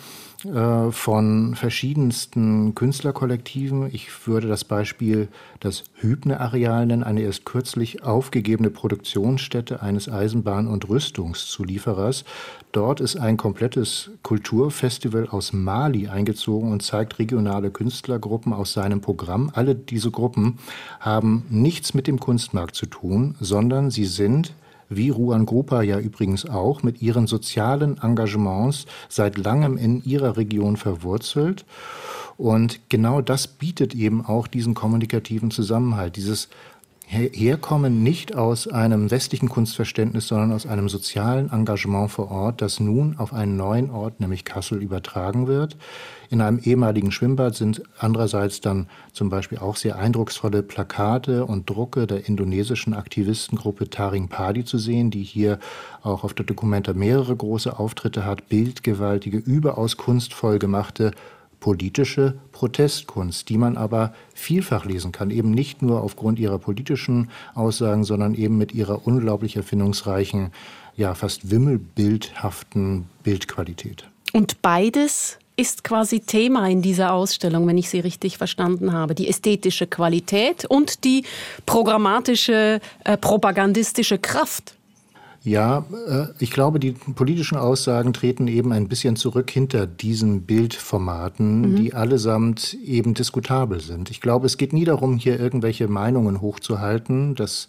äh, 0.45 0.91
von 0.91 1.55
verschiedensten 1.55 2.75
Künstlerkollektiven. 2.75 3.89
Ich 3.93 4.27
würde 4.27 4.49
das 4.49 4.65
Beispiel 4.65 5.29
das 5.61 5.85
Hübner-Areal 5.95 6.87
nennen, 6.87 7.03
eine 7.03 7.23
erst 7.23 7.45
kürzlich 7.45 8.03
aufgegebene 8.03 8.71
Produktionsstätte 8.71 9.83
eines 9.83 10.09
Eisenbahn- 10.09 10.67
und 10.67 10.89
Rüstungszulieferers. 10.89 12.25
Dort 12.73 13.01
ist 13.01 13.17
ein 13.17 13.37
komplettes 13.37 14.11
Kulturfestival 14.23 15.29
aus 15.29 15.53
Mali 15.53 16.09
eingezogen 16.09 16.73
und 16.73 16.83
zeigt 16.83 17.19
regionale 17.19 17.71
Künstlergruppen 17.71 18.53
aus 18.53 18.73
seinem 18.73 19.01
Programm. 19.01 19.51
Alle 19.55 19.75
diese 19.75 20.11
Gruppen 20.11 20.59
haben 21.01 21.45
nichts 21.51 21.95
mit 21.95 22.07
dem 22.07 22.21
Kunstmarkt 22.21 22.75
zu 22.75 22.87
tun, 22.87 23.35
sondern 23.41 23.91
sie 23.91 24.07
sind 24.07 24.55
wie 24.91 25.09
Ruan 25.09 25.47
Grupa 25.47 25.81
ja 25.83 25.99
übrigens 25.99 26.45
auch, 26.45 26.83
mit 26.83 27.01
ihren 27.01 27.27
sozialen 27.27 27.97
Engagements 28.03 28.85
seit 29.09 29.39
langem 29.39 29.79
in 29.79 30.05
ihrer 30.05 30.37
Region 30.37 30.77
verwurzelt. 30.77 31.65
Und 32.37 32.81
genau 32.89 33.21
das 33.21 33.47
bietet 33.47 33.95
eben 33.95 34.25
auch 34.25 34.47
diesen 34.47 34.75
kommunikativen 34.75 35.51
Zusammenhalt, 35.51 36.17
dieses 36.17 36.49
herkommen 37.11 38.05
nicht 38.05 38.37
aus 38.37 38.69
einem 38.69 39.11
westlichen 39.11 39.49
Kunstverständnis, 39.49 40.29
sondern 40.29 40.53
aus 40.53 40.65
einem 40.65 40.89
sozialen 40.89 41.51
Engagement 41.51 42.09
vor 42.09 42.31
Ort, 42.31 42.63
das 42.63 42.79
nun 42.79 43.17
auf 43.19 43.33
einen 43.33 43.57
neuen 43.57 43.91
Ort, 43.91 44.21
nämlich 44.21 44.45
Kassel, 44.45 44.81
übertragen 44.81 45.49
wird. 45.49 45.77
In 46.31 46.41
einem 46.41 46.61
ehemaligen 46.61 47.11
Schwimmbad 47.11 47.57
sind 47.57 47.83
andererseits 47.99 48.61
dann 48.61 48.87
zum 49.13 49.29
Beispiel 49.29 49.59
auch 49.59 49.75
sehr 49.75 49.99
eindrucksvolle 49.99 50.63
Plakate 50.63 51.45
und 51.47 51.69
Drucke 51.69 52.07
der 52.07 52.29
indonesischen 52.29 52.95
Aktivistengruppe 52.95 53.91
Taring 53.91 54.29
Padi 54.29 54.65
zu 54.65 54.79
sehen, 54.79 55.11
die 55.11 55.25
hier 55.25 55.59
auch 56.03 56.23
auf 56.23 56.33
der 56.33 56.47
Dokumenta 56.47 56.93
mehrere 56.93 57.35
große 57.35 57.77
Auftritte 57.77 58.25
hat, 58.25 58.49
bildgewaltige, 58.49 59.39
überaus 59.39 59.97
kunstvoll 59.97 60.61
gemachte 60.61 61.11
politische 61.61 62.39
Protestkunst, 62.53 63.49
die 63.49 63.59
man 63.59 63.77
aber 63.77 64.15
vielfach 64.35 64.85
lesen 64.85 65.13
kann, 65.13 65.31
eben 65.31 65.51
nicht 65.51 65.83
nur 65.83 66.03
aufgrund 66.03 66.39
ihrer 66.39 66.59
politischen 66.59 67.31
Aussagen, 67.55 68.05
sondern 68.05 68.35
eben 68.35 68.59
mit 68.59 68.73
ihrer 68.73 69.07
unglaublich 69.07 69.57
erfindungsreichen, 69.57 70.53
ja 70.97 71.15
fast 71.15 71.51
wimmelbildhaften 71.51 73.07
Bildqualität. 73.23 74.09
Und 74.33 74.63
beides 74.63 75.39
ist 75.57 75.85
quasi 75.85 76.21
Thema 76.21 76.69
in 76.69 76.81
dieser 76.81 77.13
Ausstellung, 77.13 77.67
wenn 77.67 77.77
ich 77.77 77.91
Sie 77.91 78.01
richtig 78.01 78.39
verstanden 78.39 78.93
habe. 78.93 79.15
Die 79.15 79.29
ästhetische 79.29 79.87
Qualität 79.87 80.65
und 80.65 81.05
die 81.05 81.25
programmatische, 81.67 82.81
äh, 83.05 83.17
propagandistische 83.19 84.19
Kraft. 84.19 84.75
Ja, 85.43 85.87
äh, 86.07 86.27
ich 86.39 86.51
glaube, 86.51 86.79
die 86.79 86.93
politischen 86.93 87.57
Aussagen 87.57 88.13
treten 88.13 88.47
eben 88.47 88.73
ein 88.73 88.89
bisschen 88.89 89.17
zurück 89.17 89.51
hinter 89.51 89.87
diesen 89.87 90.43
Bildformaten, 90.43 91.61
mhm. 91.73 91.77
die 91.77 91.95
allesamt 91.95 92.75
eben 92.75 93.15
diskutabel 93.15 93.81
sind. 93.81 94.11
Ich 94.11 94.21
glaube, 94.21 94.47
es 94.47 94.59
geht 94.59 94.73
nie 94.73 94.85
darum, 94.85 95.17
hier 95.17 95.41
irgendwelche 95.41 95.89
Meinungen 95.89 96.43
hochzuhalten. 96.43 97.35
Das, 97.35 97.69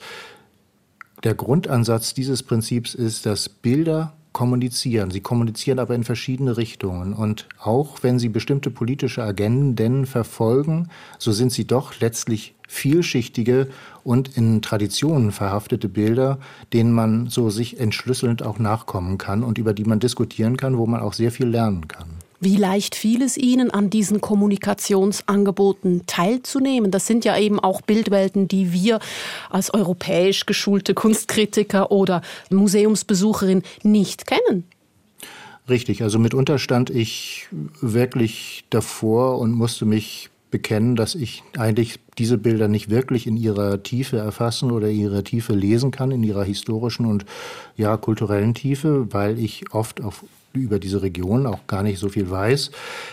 der 1.24 1.34
Grundansatz 1.34 2.14
dieses 2.14 2.44
Prinzips 2.44 2.94
ist, 2.94 3.26
dass 3.26 3.48
Bilder 3.48 4.14
kommunizieren. 4.34 5.12
Sie 5.12 5.22
kommunizieren 5.22 5.80
aber 5.80 5.96
in 5.96 6.04
verschiedene 6.04 6.58
Richtungen. 6.58 7.14
Und 7.14 7.48
auch 7.60 8.04
wenn 8.04 8.20
sie 8.20 8.30
bestimmte 8.30 8.72
politische 8.72 9.24
Agenden 9.24 10.06
verfolgen, 10.06 10.90
so 11.20 11.32
sind 11.32 11.52
sie 11.52 11.66
doch 11.66 12.00
letztlich 12.00 12.56
vielschichtige 12.68 13.68
und 14.04 14.38
in 14.38 14.62
Traditionen 14.62 15.32
verhaftete 15.32 15.90
Bilder, 15.90 16.40
denen 16.72 16.94
man 16.94 17.28
so 17.28 17.50
sich 17.50 17.80
entschlüsselnd 17.80 18.44
auch 18.44 18.60
nachkommen 18.60 19.18
kann 19.18 19.44
und 19.44 19.58
über 19.58 19.74
die 19.74 19.84
man 19.84 20.00
diskutieren 20.00 20.56
kann, 20.56 20.78
wo 20.78 20.86
man 20.86 21.02
auch 21.02 21.14
sehr 21.14 21.32
viel 21.32 21.48
lernen 21.48 21.90
kann. 21.90 22.21
Wie 22.44 22.58
leicht 22.58 22.96
fiel 22.96 23.22
es 23.22 23.38
Ihnen, 23.38 23.70
an 23.70 23.92
diesen 23.92 24.20
Kommunikationsangeboten 24.20 26.08
teilzunehmen? 26.08 26.90
Das 26.90 27.06
sind 27.06 27.24
ja 27.24 27.38
eben 27.38 27.60
auch 27.60 27.82
Bildwelten, 27.82 28.48
die 28.48 28.74
wir 28.74 29.00
als 29.52 29.72
europäisch 29.72 30.48
geschulte 30.48 30.96
Kunstkritiker 30.96 31.92
oder 31.92 32.24
Museumsbesucherin 32.50 33.62
nicht 33.84 34.26
kennen. 34.26 34.64
Richtig, 35.70 36.02
also 36.02 36.18
mitunter 36.18 36.58
stand 36.58 36.90
ich 36.90 37.48
wirklich 37.80 38.64
davor 38.72 39.38
und 39.38 39.52
musste 39.52 39.86
mich 39.86 40.32
bekennen, 40.50 40.96
dass 40.96 41.14
ich 41.14 41.44
eigentlich 41.60 42.00
diese 42.18 42.40
Bilder 42.40 42.68
nicht 42.68 42.90
wirklich 42.90 43.28
in 43.28 43.38
ihrer 43.38 43.84
Tiefe 43.84 44.18
erfassen 44.18 44.72
oder 44.72 44.90
ihrer 44.90 45.24
Tiefe 45.24 45.54
lesen 45.54 45.92
kann, 45.92 46.10
in 46.10 46.24
ihrer 46.24 46.44
historischen 46.44 47.06
und 47.06 47.24
ja 47.78 47.96
kulturellen 47.98 48.56
Tiefe, 48.56 49.14
weil 49.14 49.38
ich 49.38 49.74
oft 49.74 50.02
auf 50.02 50.26
über 50.54 50.80
diese 50.80 51.02
Region 51.02 51.46
auch 51.46 51.68
gar 51.68 51.84
nicht 51.84 52.00
so 52.00 52.10
viel 52.10 52.30
weiß. 52.30 52.72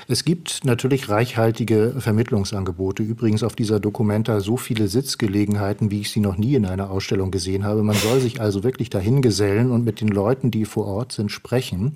Es 0.08 0.24
gibt 0.24 0.64
natürlich 0.64 1.08
reichhaltige 1.08 1.94
Vermittlungsangebote. 1.98 3.02
Übrigens 3.02 3.42
auf 3.42 3.54
dieser 3.54 3.80
Dokumenta 3.80 4.40
so 4.40 4.56
viele 4.56 4.88
Sitzgelegenheiten, 4.88 5.90
wie 5.90 6.00
ich 6.00 6.10
sie 6.10 6.20
noch 6.20 6.36
nie 6.36 6.54
in 6.54 6.66
einer 6.66 6.90
Ausstellung 6.90 7.30
gesehen 7.30 7.64
habe. 7.64 7.82
Man 7.82 7.96
soll 7.96 8.20
sich 8.20 8.40
also 8.40 8.64
wirklich 8.64 8.90
dahin 8.90 9.22
gesellen 9.22 9.70
und 9.70 9.84
mit 9.84 10.00
den 10.00 10.08
Leuten, 10.08 10.50
die 10.50 10.64
vor 10.64 10.86
Ort 10.86 11.12
sind, 11.12 11.30
sprechen. 11.30 11.94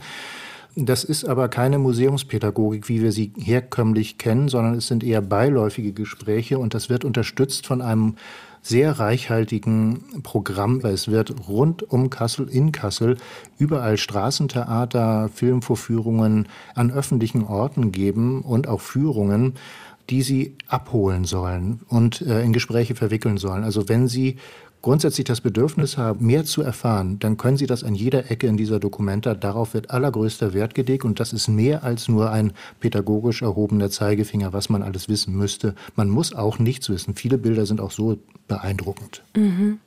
Das 0.75 1.05
ist 1.05 1.27
aber 1.27 1.49
keine 1.49 1.79
Museumspädagogik, 1.79 2.89
wie 2.89 3.03
wir 3.03 3.13
sie 3.13 3.33
herkömmlich 3.37 4.17
kennen, 4.17 4.49
sondern 4.49 4.75
es 4.77 4.87
sind 4.87 5.05
eher 5.05 5.21
beiläufige 5.21 5.93
Gespräche 5.93 6.59
und 6.59 6.73
das 6.73 6.89
wird 6.89 7.05
unterstützt 7.05 7.67
von 7.67 7.83
einem 7.83 8.15
sehr 8.63 8.99
reichhaltigen 8.99 10.23
Programm. 10.23 10.81
Es 10.85 11.09
wird 11.09 11.49
rund 11.49 11.83
um 11.83 12.11
Kassel, 12.11 12.49
in 12.49 12.73
Kassel, 12.73 13.19
überall 13.59 13.99
Straßentheater, 13.99 15.29
Filmvorführungen 15.35 16.49
an 16.75 16.91
öffentlichen 16.91 17.45
Orten 17.45 17.93
geben 17.93 18.43
und 18.43 18.69
auch 18.69 18.81
Führungen 18.81 19.55
die 20.11 20.23
Sie 20.23 20.57
abholen 20.67 21.25
sollen 21.25 21.81
und 21.89 22.23
äh, 22.23 22.43
in 22.43 22.53
Gespräche 22.53 22.95
verwickeln 22.95 23.39
sollen. 23.39 23.65
Also 23.65 23.89
wenn 23.89 24.09
Sie 24.09 24.37
grundsätzlich 24.83 25.25
das 25.25 25.41
Bedürfnis 25.41 25.97
haben, 25.97 26.27
mehr 26.27 26.45
zu 26.45 26.63
erfahren, 26.63 27.19
dann 27.21 27.37
können 27.37 27.57
Sie 27.57 27.67
das 27.67 27.85
an 27.85 27.95
jeder 27.95 28.31
Ecke 28.31 28.49
in 28.49 28.57
dieser 28.57 28.81
Dokumenta. 28.81 29.35
Darauf 29.35 29.75
wird 29.75 29.91
allergrößter 29.91 30.53
Wert 30.53 30.75
gelegt 30.75 31.05
und 31.05 31.21
das 31.21 31.33
ist 31.33 31.49
mehr 31.49 31.85
als 31.85 32.09
nur 32.09 32.31
ein 32.31 32.53
pädagogisch 32.81 33.43
erhobener 33.43 33.91
Zeigefinger, 33.91 34.53
was 34.53 34.69
man 34.69 34.83
alles 34.83 35.09
wissen 35.09 35.35
müsste. 35.35 35.75
Man 35.97 36.11
muss 36.11 36.35
auch 36.35 36.59
nichts 36.59 36.91
wissen. 36.91 37.15
Viele 37.15 37.39
Bilder 37.39 37.65
sind 37.65 37.81
auch 37.81 37.93
so 37.93 38.19
beeindruckend. 38.49 39.23
Mhm. 39.37 39.79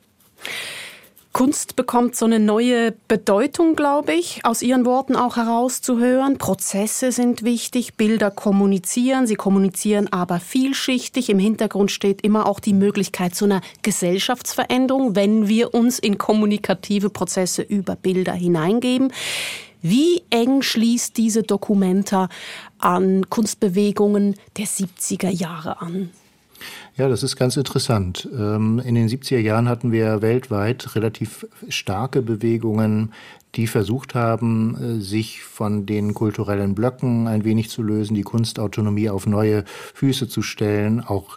Kunst 1.36 1.76
bekommt 1.76 2.16
so 2.16 2.24
eine 2.24 2.40
neue 2.40 2.92
Bedeutung, 3.08 3.76
glaube 3.76 4.14
ich, 4.14 4.42
aus 4.46 4.62
Ihren 4.62 4.86
Worten 4.86 5.14
auch 5.16 5.36
herauszuhören. 5.36 6.38
Prozesse 6.38 7.12
sind 7.12 7.44
wichtig, 7.44 7.98
Bilder 7.98 8.30
kommunizieren, 8.30 9.26
sie 9.26 9.34
kommunizieren 9.34 10.10
aber 10.10 10.40
vielschichtig. 10.40 11.28
Im 11.28 11.38
Hintergrund 11.38 11.90
steht 11.90 12.22
immer 12.22 12.46
auch 12.46 12.58
die 12.58 12.72
Möglichkeit 12.72 13.34
zu 13.34 13.44
einer 13.44 13.60
Gesellschaftsveränderung, 13.82 15.14
wenn 15.14 15.46
wir 15.46 15.74
uns 15.74 15.98
in 15.98 16.16
kommunikative 16.16 17.10
Prozesse 17.10 17.60
über 17.60 17.96
Bilder 17.96 18.32
hineingeben. 18.32 19.12
Wie 19.82 20.22
eng 20.30 20.62
schließt 20.62 21.18
diese 21.18 21.42
Dokumenta 21.42 22.30
an 22.78 23.28
Kunstbewegungen 23.28 24.36
der 24.56 24.64
70er 24.64 25.28
Jahre 25.28 25.82
an? 25.82 26.08
Ja, 26.96 27.10
das 27.10 27.22
ist 27.22 27.36
ganz 27.36 27.58
interessant. 27.58 28.26
Ähm, 28.32 28.80
in 28.82 28.94
den 28.94 29.06
70er 29.06 29.38
Jahren 29.38 29.68
hatten 29.68 29.92
wir 29.92 30.22
weltweit 30.22 30.96
relativ 30.96 31.46
starke 31.68 32.22
Bewegungen, 32.22 33.12
die 33.54 33.66
versucht 33.66 34.14
haben, 34.14 34.76
äh, 34.80 35.00
sich 35.02 35.42
von 35.42 35.84
den 35.84 36.14
kulturellen 36.14 36.74
Blöcken 36.74 37.26
ein 37.26 37.44
wenig 37.44 37.68
zu 37.68 37.82
lösen, 37.82 38.14
die 38.14 38.22
Kunstautonomie 38.22 39.10
auf 39.10 39.26
neue 39.26 39.64
Füße 39.92 40.26
zu 40.26 40.40
stellen, 40.40 41.00
auch 41.00 41.36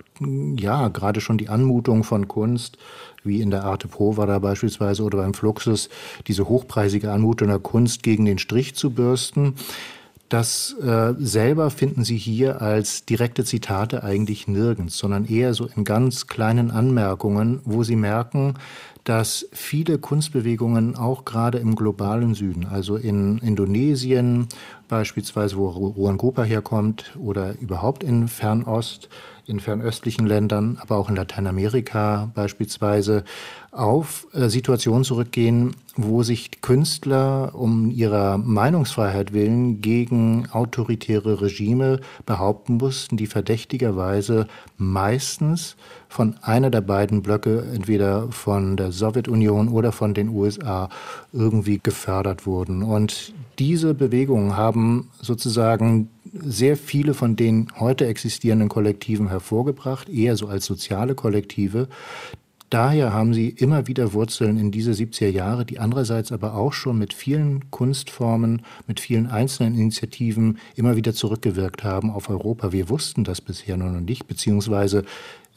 ja, 0.57 0.87
gerade 0.87 1.19
schon 1.19 1.37
die 1.37 1.49
Anmutung 1.49 2.05
von 2.05 2.29
Kunst, 2.29 2.77
wie 3.25 3.41
in 3.41 3.51
der 3.51 3.65
Arte 3.65 3.89
Provada 3.89 4.39
beispielsweise 4.39 5.03
oder 5.03 5.17
beim 5.17 5.33
Fluxus, 5.33 5.89
diese 6.27 6.47
hochpreisige 6.47 7.11
Anmutung 7.11 7.49
der 7.49 7.59
Kunst 7.59 8.01
gegen 8.03 8.23
den 8.23 8.39
Strich 8.39 8.75
zu 8.75 8.91
bürsten. 8.91 9.55
Das 10.29 10.75
äh, 10.79 11.15
selber 11.17 11.71
finden 11.71 12.03
Sie 12.03 12.17
hier 12.17 12.61
als 12.61 13.03
direkte 13.03 13.43
Zitate 13.43 14.03
eigentlich 14.03 14.47
nirgends, 14.47 14.97
sondern 14.97 15.25
eher 15.25 15.55
so 15.55 15.65
in 15.65 15.83
ganz 15.83 16.27
kleinen 16.27 16.69
Anmerkungen, 16.69 17.61
wo 17.65 17.83
Sie 17.83 17.95
merken, 17.95 18.53
dass 19.09 19.47
viele 19.51 19.97
Kunstbewegungen 19.97 20.95
auch 20.95 21.25
gerade 21.25 21.57
im 21.57 21.75
globalen 21.75 22.35
Süden, 22.35 22.67
also 22.67 22.95
in 22.95 23.39
Indonesien 23.39 24.47
beispielsweise, 24.87 25.57
wo 25.57 25.67
Ruan 25.67 26.17
Grupa 26.17 26.43
herkommt, 26.43 27.17
oder 27.19 27.59
überhaupt 27.59 28.03
in 28.03 28.27
Fernost, 28.27 29.09
in 29.47 29.59
fernöstlichen 29.59 30.27
Ländern, 30.27 30.77
aber 30.79 30.97
auch 30.97 31.09
in 31.09 31.15
Lateinamerika 31.15 32.29
beispielsweise, 32.35 33.23
auf 33.71 34.27
äh, 34.33 34.47
Situationen 34.47 35.03
zurückgehen, 35.03 35.75
wo 35.95 36.21
sich 36.21 36.61
Künstler 36.61 37.55
um 37.55 37.89
ihrer 37.89 38.37
Meinungsfreiheit 38.37 39.33
willen 39.33 39.81
gegen 39.81 40.47
autoritäre 40.51 41.41
Regime 41.41 41.99
behaupten 42.27 42.77
mussten, 42.77 43.17
die 43.17 43.25
verdächtigerweise 43.25 44.47
meistens 44.77 45.77
von 46.09 46.35
einer 46.41 46.71
der 46.71 46.81
beiden 46.81 47.21
Blöcke, 47.21 47.63
entweder 47.73 48.31
von 48.31 48.75
der 48.75 48.91
Sowjetunion 48.91 49.69
oder 49.69 49.91
von 49.91 50.13
den 50.13 50.29
USA, 50.29 50.89
irgendwie 51.31 51.79
gefördert 51.81 52.45
wurden. 52.45 52.83
Und 52.83 53.31
diese 53.59 53.93
Bewegungen 53.93 54.57
haben 54.57 55.09
sozusagen 55.21 56.09
sehr 56.33 56.77
viele 56.77 57.13
von 57.13 57.35
den 57.35 57.67
heute 57.79 58.07
existierenden 58.07 58.69
Kollektiven 58.69 59.29
hervorgebracht, 59.29 60.09
eher 60.09 60.35
so 60.35 60.47
als 60.47 60.65
soziale 60.65 61.13
Kollektive, 61.15 61.87
Daher 62.69 63.13
haben 63.13 63.33
sie 63.33 63.49
immer 63.49 63.87
wieder 63.87 64.13
Wurzeln 64.13 64.59
in 64.59 64.69
diese 64.69 64.91
70er 64.91 65.29
Jahre, 65.29 65.65
die 65.65 65.79
andererseits 65.79 66.31
aber 66.31 66.53
auch 66.53 66.73
schon 66.73 66.99
mit 66.99 67.13
vielen 67.13 67.71
Kunstformen, 67.71 68.61
mit 68.85 68.99
vielen 68.99 69.25
einzelnen 69.25 69.73
Initiativen 69.73 70.59
immer 70.75 70.95
wieder 70.95 71.13
zurückgewirkt 71.13 71.83
haben 71.83 72.11
auf 72.11 72.29
Europa. 72.29 72.71
Wir 72.71 72.89
wussten 72.89 73.23
das 73.23 73.41
bisher 73.41 73.75
noch 73.75 73.89
nicht, 73.99 74.27
beziehungsweise 74.27 75.03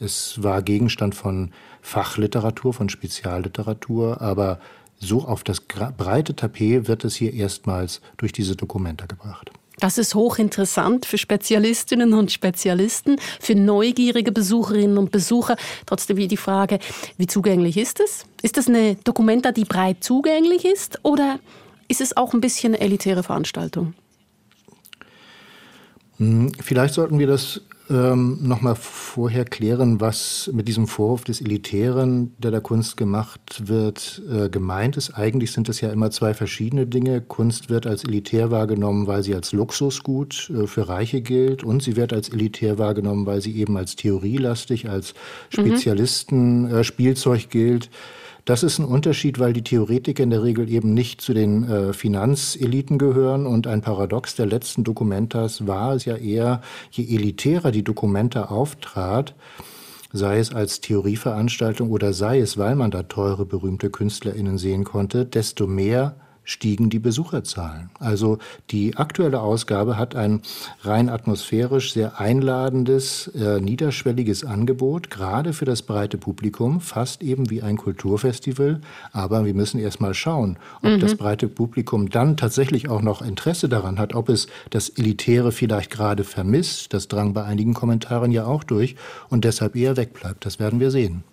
es 0.03 0.43
war 0.43 0.61
Gegenstand 0.61 1.15
von 1.15 1.51
Fachliteratur, 1.81 2.73
von 2.73 2.89
Spezialliteratur, 2.89 4.21
aber 4.21 4.59
so 4.99 5.23
auf 5.25 5.43
das 5.43 5.61
breite 5.61 6.35
Tapet 6.35 6.87
wird 6.87 7.03
es 7.03 7.15
hier 7.15 7.33
erstmals 7.33 8.01
durch 8.17 8.31
diese 8.31 8.55
Dokumente 8.55 9.07
gebracht. 9.07 9.51
Das 9.79 9.97
ist 9.97 10.15
hochinteressant 10.15 11.05
für 11.05 11.17
Spezialistinnen 11.17 12.13
und 12.13 12.31
Spezialisten, 12.31 13.17
für 13.39 13.55
neugierige 13.55 14.31
Besucherinnen 14.31 14.97
und 14.97 15.11
Besucher. 15.11 15.57
Trotzdem 15.85 16.15
wie 16.17 16.27
die 16.27 16.37
Frage, 16.37 16.79
wie 17.17 17.27
zugänglich 17.27 17.77
ist 17.77 17.99
es? 17.99 18.25
Ist 18.43 18.57
das 18.57 18.67
eine 18.67 18.95
Dokumenta, 19.03 19.51
die 19.51 19.65
breit 19.65 20.03
zugänglich 20.03 20.63
ist 20.63 20.99
oder 21.03 21.39
ist 21.87 22.01
es 22.01 22.15
auch 22.15 22.33
ein 22.33 22.39
bisschen 22.39 22.75
eine 22.75 22.83
elitäre 22.83 23.23
Veranstaltung? 23.23 23.93
Hm, 26.17 26.51
vielleicht 26.61 26.93
sollten 26.93 27.19
wir 27.19 27.27
das 27.27 27.61
ähm, 27.89 28.37
nochmal 28.41 28.75
vorher 28.75 29.45
klären, 29.45 29.99
was 29.99 30.49
mit 30.53 30.67
diesem 30.67 30.87
Vorwurf 30.87 31.23
des 31.25 31.41
Elitären, 31.41 32.33
der 32.37 32.51
der 32.51 32.61
Kunst 32.61 32.95
gemacht 32.95 33.63
wird, 33.67 34.21
äh, 34.31 34.49
gemeint 34.49 34.95
ist. 34.95 35.11
Eigentlich 35.11 35.51
sind 35.51 35.67
es 35.69 35.81
ja 35.81 35.91
immer 35.91 36.09
zwei 36.09 36.33
verschiedene 36.33 36.87
Dinge. 36.87 37.21
Kunst 37.21 37.69
wird 37.69 37.85
als 37.85 38.05
elitär 38.05 38.51
wahrgenommen, 38.51 39.07
weil 39.07 39.23
sie 39.23 39.35
als 39.35 39.51
Luxusgut 39.51 40.49
äh, 40.49 40.67
für 40.67 40.87
Reiche 40.87 41.21
gilt 41.21 41.63
und 41.63 41.83
sie 41.83 41.95
wird 41.95 42.13
als 42.13 42.29
elitär 42.29 42.77
wahrgenommen, 42.77 43.25
weil 43.25 43.41
sie 43.41 43.55
eben 43.55 43.75
als 43.75 43.95
theorielastig, 43.95 44.89
als 44.89 45.13
Spezialistenspielzeug 45.49 47.43
äh, 47.43 47.47
gilt. 47.47 47.89
Das 48.45 48.61
ist 48.61 48.77
ein 48.77 48.85
Unterschied, 48.85 49.39
weil 49.39 49.53
die 49.53 49.61
Theoretiker 49.61 50.21
in 50.21 50.29
der 50.29 50.43
Regel 50.43 50.69
eben 50.69 50.93
nicht 50.93 51.21
zu 51.21 51.33
den 51.33 51.63
äh, 51.63 51.93
Finanzeliten 51.93 52.97
gehören. 52.97 53.45
Und 53.45 53.67
ein 53.67 53.79
Paradox 53.79 54.35
der 54.35 54.47
letzten 54.47 54.83
Dokumentas 54.83 55.65
war 55.65 55.93
es 55.95 56.03
ja 56.03 56.17
eher, 56.17 56.61
je 56.91 57.15
elitärer 57.15 57.71
die 57.71 57.85
Dokumenta 57.85 58.45
auftrat, 58.45 59.33
sei 60.11 60.39
es 60.39 60.53
als 60.53 60.81
Theorieveranstaltung 60.81 61.89
oder 61.89 62.11
sei 62.11 62.39
es, 62.39 62.57
weil 62.57 62.75
man 62.75 62.91
da 62.91 63.03
teure, 63.03 63.45
berühmte 63.45 63.89
KünstlerInnen 63.89 64.57
sehen 64.57 64.83
konnte, 64.83 65.25
desto 65.25 65.65
mehr 65.65 66.15
stiegen 66.43 66.89
die 66.89 66.99
Besucherzahlen. 66.99 67.89
Also 67.99 68.37
die 68.71 68.97
aktuelle 68.97 69.41
Ausgabe 69.41 69.97
hat 69.97 70.15
ein 70.15 70.41
rein 70.81 71.09
atmosphärisch 71.09 71.93
sehr 71.93 72.19
einladendes, 72.19 73.27
äh, 73.27 73.59
niederschwelliges 73.59 74.43
Angebot, 74.43 75.09
gerade 75.09 75.53
für 75.53 75.65
das 75.65 75.81
breite 75.81 76.17
Publikum, 76.17 76.81
fast 76.81 77.23
eben 77.23 77.49
wie 77.49 77.61
ein 77.61 77.77
Kulturfestival. 77.77 78.81
Aber 79.11 79.45
wir 79.45 79.53
müssen 79.53 79.79
erst 79.79 80.01
mal 80.01 80.13
schauen, 80.13 80.57
ob 80.81 80.91
mhm. 80.91 80.99
das 80.99 81.15
breite 81.15 81.47
Publikum 81.47 82.09
dann 82.09 82.37
tatsächlich 82.37 82.89
auch 82.89 83.01
noch 83.01 83.21
Interesse 83.21 83.69
daran 83.69 83.99
hat, 83.99 84.13
ob 84.13 84.29
es 84.29 84.47
das 84.69 84.89
Elitäre 84.89 85.51
vielleicht 85.51 85.91
gerade 85.91 86.23
vermisst. 86.23 86.93
Das 86.93 87.07
drang 87.07 87.33
bei 87.33 87.43
einigen 87.43 87.73
Kommentaren 87.73 88.31
ja 88.31 88.45
auch 88.45 88.63
durch 88.63 88.95
und 89.29 89.45
deshalb 89.45 89.75
eher 89.75 89.97
wegbleibt. 89.97 90.45
Das 90.45 90.59
werden 90.59 90.79
wir 90.79 90.91
sehen. 90.91 91.23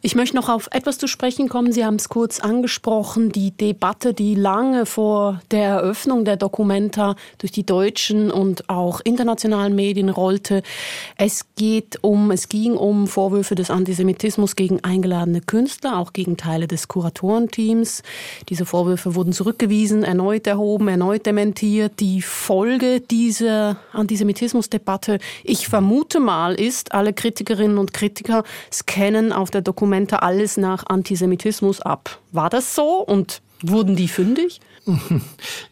Ich 0.00 0.14
möchte 0.14 0.36
noch 0.36 0.48
auf 0.48 0.68
etwas 0.70 0.96
zu 0.96 1.08
sprechen 1.08 1.48
kommen. 1.48 1.72
Sie 1.72 1.84
haben 1.84 1.96
es 1.96 2.08
kurz 2.08 2.38
angesprochen, 2.38 3.32
die 3.32 3.50
Debatte, 3.50 4.14
die 4.14 4.36
lange 4.36 4.86
vor 4.86 5.40
der 5.50 5.64
Eröffnung 5.64 6.24
der 6.24 6.36
Documenta 6.36 7.16
durch 7.38 7.50
die 7.50 7.66
deutschen 7.66 8.30
und 8.30 8.70
auch 8.70 9.00
internationalen 9.02 9.74
Medien 9.74 10.08
rollte. 10.08 10.62
Es 11.16 11.46
geht 11.56 11.98
um, 12.02 12.30
es 12.30 12.48
ging 12.48 12.76
um 12.76 13.08
Vorwürfe 13.08 13.56
des 13.56 13.70
Antisemitismus 13.70 14.54
gegen 14.54 14.84
eingeladene 14.84 15.40
Künstler, 15.40 15.98
auch 15.98 16.12
gegen 16.12 16.36
Teile 16.36 16.68
des 16.68 16.86
Kuratorenteams. 16.86 18.04
Diese 18.48 18.66
Vorwürfe 18.66 19.16
wurden 19.16 19.32
zurückgewiesen, 19.32 20.04
erneut 20.04 20.46
erhoben, 20.46 20.86
erneut 20.86 21.26
dementiert. 21.26 21.98
Die 21.98 22.22
Folge 22.22 23.00
dieser 23.00 23.78
Antisemitismusdebatte, 23.92 25.18
ich 25.42 25.66
vermute 25.66 26.20
mal, 26.20 26.54
ist, 26.54 26.92
alle 26.92 27.12
Kritikerinnen 27.12 27.78
und 27.78 27.92
Kritiker 27.92 28.44
scannen 28.72 29.32
auf 29.32 29.47
der 29.50 29.62
Dokumente 29.62 30.22
alles 30.22 30.56
nach 30.56 30.86
Antisemitismus 30.86 31.80
ab. 31.80 32.18
War 32.32 32.50
das 32.50 32.74
so 32.74 33.00
und 33.00 33.42
wurden 33.62 33.96
die 33.96 34.08
fündig? 34.08 34.60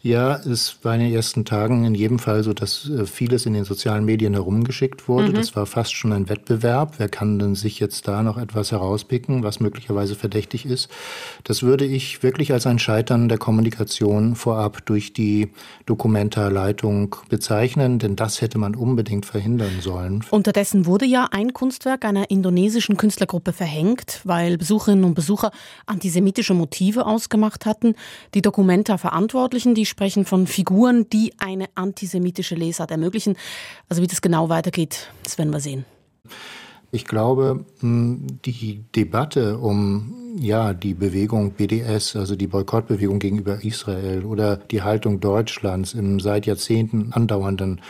Ja, 0.03 0.35
es 0.37 0.77
war 0.83 0.93
in 0.95 1.01
den 1.01 1.13
ersten 1.13 1.43
Tagen 1.43 1.83
in 1.83 1.95
jedem 1.95 2.19
Fall 2.19 2.43
so, 2.43 2.53
dass 2.53 2.89
äh, 2.89 3.05
vieles 3.05 3.45
in 3.45 3.53
den 3.53 3.65
sozialen 3.65 4.05
Medien 4.05 4.33
herumgeschickt 4.33 5.07
wurde. 5.07 5.29
Mhm. 5.29 5.33
Das 5.33 5.55
war 5.55 5.65
fast 5.65 5.93
schon 5.93 6.13
ein 6.13 6.29
Wettbewerb. 6.29 6.95
Wer 6.97 7.09
kann 7.09 7.39
denn 7.39 7.55
sich 7.55 7.79
jetzt 7.79 8.07
da 8.07 8.23
noch 8.23 8.37
etwas 8.37 8.71
herauspicken, 8.71 9.43
was 9.43 9.59
möglicherweise 9.59 10.15
verdächtig 10.15 10.65
ist? 10.65 10.89
Das 11.43 11.63
würde 11.63 11.85
ich 11.85 12.23
wirklich 12.23 12.53
als 12.53 12.67
ein 12.67 12.79
Scheitern 12.79 13.27
der 13.27 13.37
Kommunikation 13.37 14.35
vorab 14.35 14.85
durch 14.85 15.13
die 15.13 15.49
Dokumentarleitung 15.85 17.15
bezeichnen, 17.29 17.99
denn 17.99 18.15
das 18.15 18.41
hätte 18.41 18.57
man 18.57 18.75
unbedingt 18.75 19.25
verhindern 19.25 19.81
sollen. 19.81 20.23
Unterdessen 20.29 20.85
wurde 20.85 21.05
ja 21.05 21.27
ein 21.31 21.53
Kunstwerk 21.53 22.05
einer 22.05 22.29
indonesischen 22.29 22.97
Künstlergruppe 22.97 23.51
verhängt, 23.51 24.21
weil 24.23 24.57
Besucherinnen 24.57 25.03
und 25.03 25.15
Besucher 25.15 25.51
antisemitische 25.85 26.53
Motive 26.53 27.05
ausgemacht 27.05 27.65
hatten. 27.65 27.95
Die 28.33 28.41
Documenta-Verantwortlichen, 29.07 29.75
die 29.75 29.85
sprechen 29.85 30.25
von 30.25 30.47
Figuren, 30.47 31.09
die 31.09 31.33
eine 31.37 31.65
antisemitische 31.75 32.55
Lesart 32.55 32.91
ermöglichen. 32.91 33.37
Also 33.89 34.01
wie 34.01 34.07
das 34.07 34.21
genau 34.21 34.49
weitergeht, 34.49 35.09
das 35.23 35.37
werden 35.37 35.51
wir 35.51 35.59
sehen. 35.59 35.85
Ich 36.91 37.05
glaube, 37.05 37.65
die 37.81 38.83
Debatte 38.95 39.57
um 39.57 40.13
ja, 40.39 40.73
die 40.73 40.93
Bewegung 40.93 41.51
BDS, 41.51 42.15
also 42.15 42.35
die 42.35 42.47
Boykottbewegung 42.47 43.19
gegenüber 43.19 43.63
Israel 43.63 44.23
oder 44.23 44.57
die 44.57 44.83
Haltung 44.83 45.19
Deutschlands 45.19 45.93
im 45.93 46.19
seit 46.19 46.45
Jahrzehnten 46.45 47.11
andauernden 47.11 47.81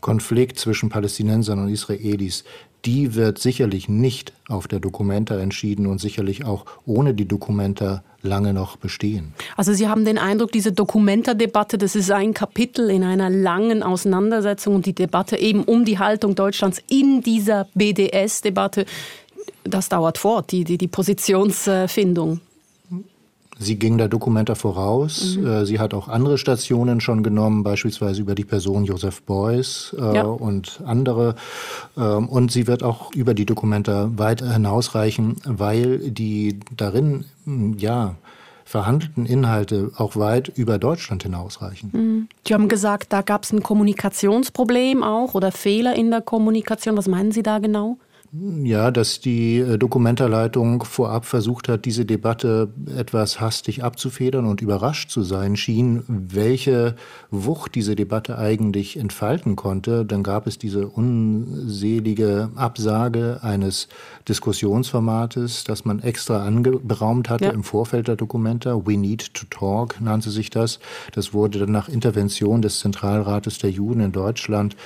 Konflikt 0.00 0.58
zwischen 0.60 0.90
Palästinensern 0.90 1.58
und 1.58 1.68
Israelis, 1.70 2.44
die 2.84 3.14
wird 3.14 3.38
sicherlich 3.38 3.88
nicht 3.88 4.32
auf 4.48 4.68
der 4.68 4.80
Dokumenta 4.80 5.38
entschieden 5.38 5.86
und 5.86 6.00
sicherlich 6.00 6.44
auch 6.44 6.64
ohne 6.86 7.14
die 7.14 7.26
Dokumenta 7.26 8.02
lange 8.22 8.52
noch 8.52 8.76
bestehen. 8.76 9.34
Also 9.56 9.72
Sie 9.72 9.88
haben 9.88 10.04
den 10.04 10.18
Eindruck, 10.18 10.52
diese 10.52 10.72
Dokumenta-Debatte, 10.72 11.78
das 11.78 11.94
ist 11.94 12.10
ein 12.10 12.34
Kapitel 12.34 12.90
in 12.90 13.04
einer 13.04 13.30
langen 13.30 13.82
Auseinandersetzung 13.82 14.76
und 14.76 14.86
die 14.86 14.94
Debatte 14.94 15.36
eben 15.36 15.64
um 15.64 15.84
die 15.84 15.98
Haltung 15.98 16.34
Deutschlands 16.34 16.82
in 16.88 17.20
dieser 17.22 17.68
BDS-Debatte, 17.74 18.86
das 19.64 19.88
dauert 19.88 20.18
fort, 20.18 20.50
die, 20.52 20.64
die, 20.64 20.78
die 20.78 20.88
Positionsfindung. 20.88 22.40
Sie 23.58 23.76
ging 23.76 23.98
der 23.98 24.08
Dokumenta 24.08 24.54
voraus. 24.54 25.36
Mhm. 25.36 25.46
Äh, 25.46 25.66
sie 25.66 25.78
hat 25.78 25.94
auch 25.94 26.08
andere 26.08 26.38
Stationen 26.38 27.00
schon 27.00 27.22
genommen, 27.22 27.64
beispielsweise 27.64 28.20
über 28.20 28.34
die 28.34 28.44
Person 28.44 28.84
Joseph 28.84 29.22
Beuys 29.22 29.94
äh, 29.98 30.16
ja. 30.16 30.22
und 30.22 30.80
andere. 30.84 31.34
Ähm, 31.96 32.28
und 32.28 32.52
sie 32.52 32.66
wird 32.66 32.82
auch 32.82 33.12
über 33.14 33.34
die 33.34 33.46
Dokumenta 33.46 34.10
weit 34.16 34.42
hinausreichen, 34.42 35.36
weil 35.44 35.98
die 36.10 36.60
darin, 36.76 37.24
ja, 37.78 38.14
verhandelten 38.68 39.24
Inhalte 39.24 39.92
auch 39.96 40.14
weit 40.16 40.48
über 40.48 40.78
Deutschland 40.78 41.22
hinausreichen. 41.22 41.90
Mhm. 41.92 42.28
Sie 42.46 42.52
haben 42.52 42.68
gesagt, 42.68 43.14
da 43.14 43.22
gab 43.22 43.44
es 43.44 43.52
ein 43.52 43.62
Kommunikationsproblem 43.62 45.02
auch 45.02 45.32
oder 45.32 45.52
Fehler 45.52 45.94
in 45.94 46.10
der 46.10 46.20
Kommunikation. 46.20 46.96
Was 46.98 47.08
meinen 47.08 47.32
Sie 47.32 47.42
da 47.42 47.60
genau? 47.60 47.96
Ja, 48.30 48.90
dass 48.90 49.20
die 49.20 49.56
äh, 49.56 49.78
Dokumentarleitung 49.78 50.84
vorab 50.84 51.24
versucht 51.24 51.66
hat, 51.66 51.86
diese 51.86 52.04
Debatte 52.04 52.68
etwas 52.94 53.40
hastig 53.40 53.82
abzufedern 53.82 54.44
und 54.44 54.60
überrascht 54.60 55.10
zu 55.10 55.22
sein 55.22 55.56
schien, 55.56 56.02
welche 56.06 56.94
Wucht 57.30 57.74
diese 57.74 57.96
Debatte 57.96 58.36
eigentlich 58.36 58.98
entfalten 58.98 59.56
konnte. 59.56 60.04
Dann 60.04 60.22
gab 60.22 60.46
es 60.46 60.58
diese 60.58 60.88
unselige 60.88 62.50
Absage 62.54 63.38
eines 63.40 63.88
Diskussionsformates, 64.28 65.64
das 65.64 65.86
man 65.86 66.00
extra 66.00 66.44
anberaumt 66.44 67.30
hatte 67.30 67.46
ja. 67.46 67.50
im 67.52 67.64
Vorfeld 67.64 68.08
der 68.08 68.16
Dokumenta. 68.16 68.86
We 68.86 68.98
Need 68.98 69.32
to 69.32 69.46
Talk 69.48 70.02
nannte 70.02 70.28
sich 70.28 70.50
das. 70.50 70.80
Das 71.12 71.32
wurde 71.32 71.60
dann 71.60 71.72
nach 71.72 71.88
Intervention 71.88 72.60
des 72.60 72.80
Zentralrates 72.80 73.56
der 73.56 73.70
Juden 73.70 74.00
in 74.00 74.12
Deutschland 74.12 74.76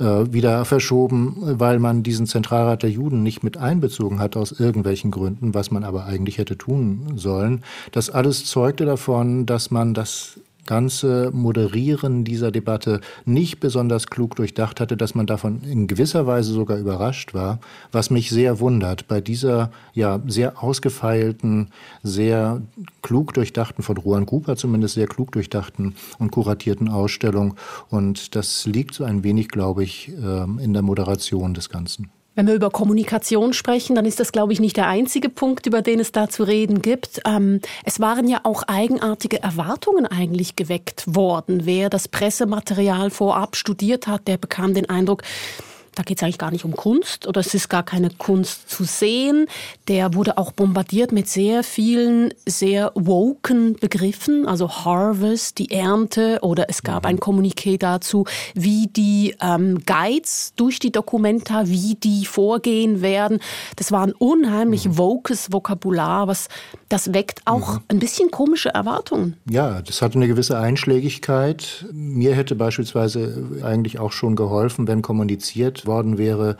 äh, 0.00 0.04
wieder 0.32 0.64
verschoben, 0.64 1.36
weil 1.38 1.78
man 1.78 2.02
diesen 2.02 2.26
Zentralrat 2.26 2.82
der 2.82 2.87
der 2.88 2.94
Juden 2.94 3.22
nicht 3.22 3.42
mit 3.42 3.58
einbezogen 3.58 4.18
hat 4.18 4.34
aus 4.34 4.50
irgendwelchen 4.50 5.10
Gründen, 5.10 5.52
was 5.52 5.70
man 5.70 5.84
aber 5.84 6.06
eigentlich 6.06 6.38
hätte 6.38 6.56
tun 6.56 7.12
sollen. 7.16 7.62
Das 7.92 8.08
alles 8.08 8.46
zeugte 8.46 8.86
davon, 8.86 9.44
dass 9.44 9.70
man 9.70 9.92
das 9.92 10.40
ganze 10.64 11.30
Moderieren 11.32 12.24
dieser 12.24 12.50
Debatte 12.50 13.02
nicht 13.26 13.60
besonders 13.60 14.06
klug 14.06 14.36
durchdacht 14.36 14.80
hatte, 14.80 14.96
dass 14.96 15.14
man 15.14 15.26
davon 15.26 15.62
in 15.64 15.86
gewisser 15.86 16.26
Weise 16.26 16.52
sogar 16.52 16.78
überrascht 16.78 17.34
war, 17.34 17.58
was 17.92 18.08
mich 18.08 18.30
sehr 18.30 18.58
wundert 18.58 19.06
bei 19.06 19.20
dieser 19.20 19.70
ja 19.92 20.20
sehr 20.26 20.62
ausgefeilten, 20.62 21.68
sehr 22.02 22.62
klug 23.02 23.34
durchdachten, 23.34 23.82
von 23.82 23.98
Ruan 23.98 24.24
Cooper 24.24 24.56
zumindest 24.56 24.94
sehr 24.94 25.06
klug 25.06 25.32
durchdachten 25.32 25.94
und 26.18 26.30
kuratierten 26.30 26.88
Ausstellung. 26.88 27.54
Und 27.90 28.34
das 28.34 28.64
liegt 28.64 28.94
so 28.94 29.04
ein 29.04 29.24
wenig, 29.24 29.48
glaube 29.48 29.84
ich, 29.84 30.10
ähm, 30.22 30.58
in 30.58 30.72
der 30.72 30.82
Moderation 30.82 31.52
des 31.52 31.68
Ganzen. 31.68 32.10
Wenn 32.38 32.46
wir 32.46 32.54
über 32.54 32.70
Kommunikation 32.70 33.52
sprechen, 33.52 33.96
dann 33.96 34.04
ist 34.04 34.20
das, 34.20 34.30
glaube 34.30 34.52
ich, 34.52 34.60
nicht 34.60 34.76
der 34.76 34.86
einzige 34.86 35.28
Punkt, 35.28 35.66
über 35.66 35.82
den 35.82 35.98
es 35.98 36.12
da 36.12 36.28
zu 36.28 36.44
reden 36.44 36.82
gibt. 36.82 37.20
Ähm, 37.26 37.60
es 37.84 37.98
waren 37.98 38.28
ja 38.28 38.42
auch 38.44 38.62
eigenartige 38.68 39.42
Erwartungen 39.42 40.06
eigentlich 40.06 40.54
geweckt 40.54 41.02
worden. 41.16 41.62
Wer 41.66 41.90
das 41.90 42.06
Pressematerial 42.06 43.10
vorab 43.10 43.56
studiert 43.56 44.06
hat, 44.06 44.28
der 44.28 44.36
bekam 44.36 44.72
den 44.72 44.88
Eindruck, 44.88 45.24
da 45.98 46.04
geht 46.04 46.18
es 46.18 46.22
eigentlich 46.22 46.38
gar 46.38 46.52
nicht 46.52 46.64
um 46.64 46.76
Kunst 46.76 47.26
oder 47.26 47.40
es 47.40 47.54
ist 47.54 47.68
gar 47.68 47.82
keine 47.82 48.10
Kunst 48.10 48.70
zu 48.70 48.84
sehen. 48.84 49.46
Der 49.88 50.14
wurde 50.14 50.38
auch 50.38 50.52
bombardiert 50.52 51.10
mit 51.10 51.28
sehr 51.28 51.64
vielen 51.64 52.32
sehr 52.46 52.92
woken 52.94 53.74
Begriffen, 53.74 54.46
also 54.46 54.70
Harvest, 54.70 55.58
die 55.58 55.72
Ernte 55.72 56.38
oder 56.42 56.66
es 56.68 56.84
gab 56.84 57.04
ein 57.04 57.18
Kommuniqué 57.18 57.78
dazu, 57.78 58.26
wie 58.54 58.86
die 58.86 59.34
ähm, 59.40 59.80
Guides 59.86 60.52
durch 60.54 60.78
die 60.78 60.92
Dokumenta, 60.92 61.66
wie 61.66 61.96
die 61.96 62.26
vorgehen 62.26 63.02
werden. 63.02 63.40
Das 63.74 63.90
war 63.90 64.06
ein 64.06 64.12
unheimlich 64.12 64.86
mhm. 64.86 64.98
wokes 64.98 65.52
Vokabular, 65.52 66.28
was 66.28 66.46
das 66.88 67.12
weckt 67.12 67.40
auch 67.44 67.74
mhm. 67.74 67.80
ein 67.88 67.98
bisschen 67.98 68.30
komische 68.30 68.68
Erwartungen. 68.68 69.36
Ja, 69.50 69.82
das 69.82 70.00
hatte 70.00 70.14
eine 70.14 70.28
gewisse 70.28 70.56
Einschlägigkeit. 70.60 71.86
Mir 71.92 72.36
hätte 72.36 72.54
beispielsweise 72.54 73.62
eigentlich 73.64 73.98
auch 73.98 74.12
schon 74.12 74.36
geholfen, 74.36 74.86
wenn 74.86 75.02
kommuniziert 75.02 75.87
worden 75.88 76.18
wäre, 76.18 76.56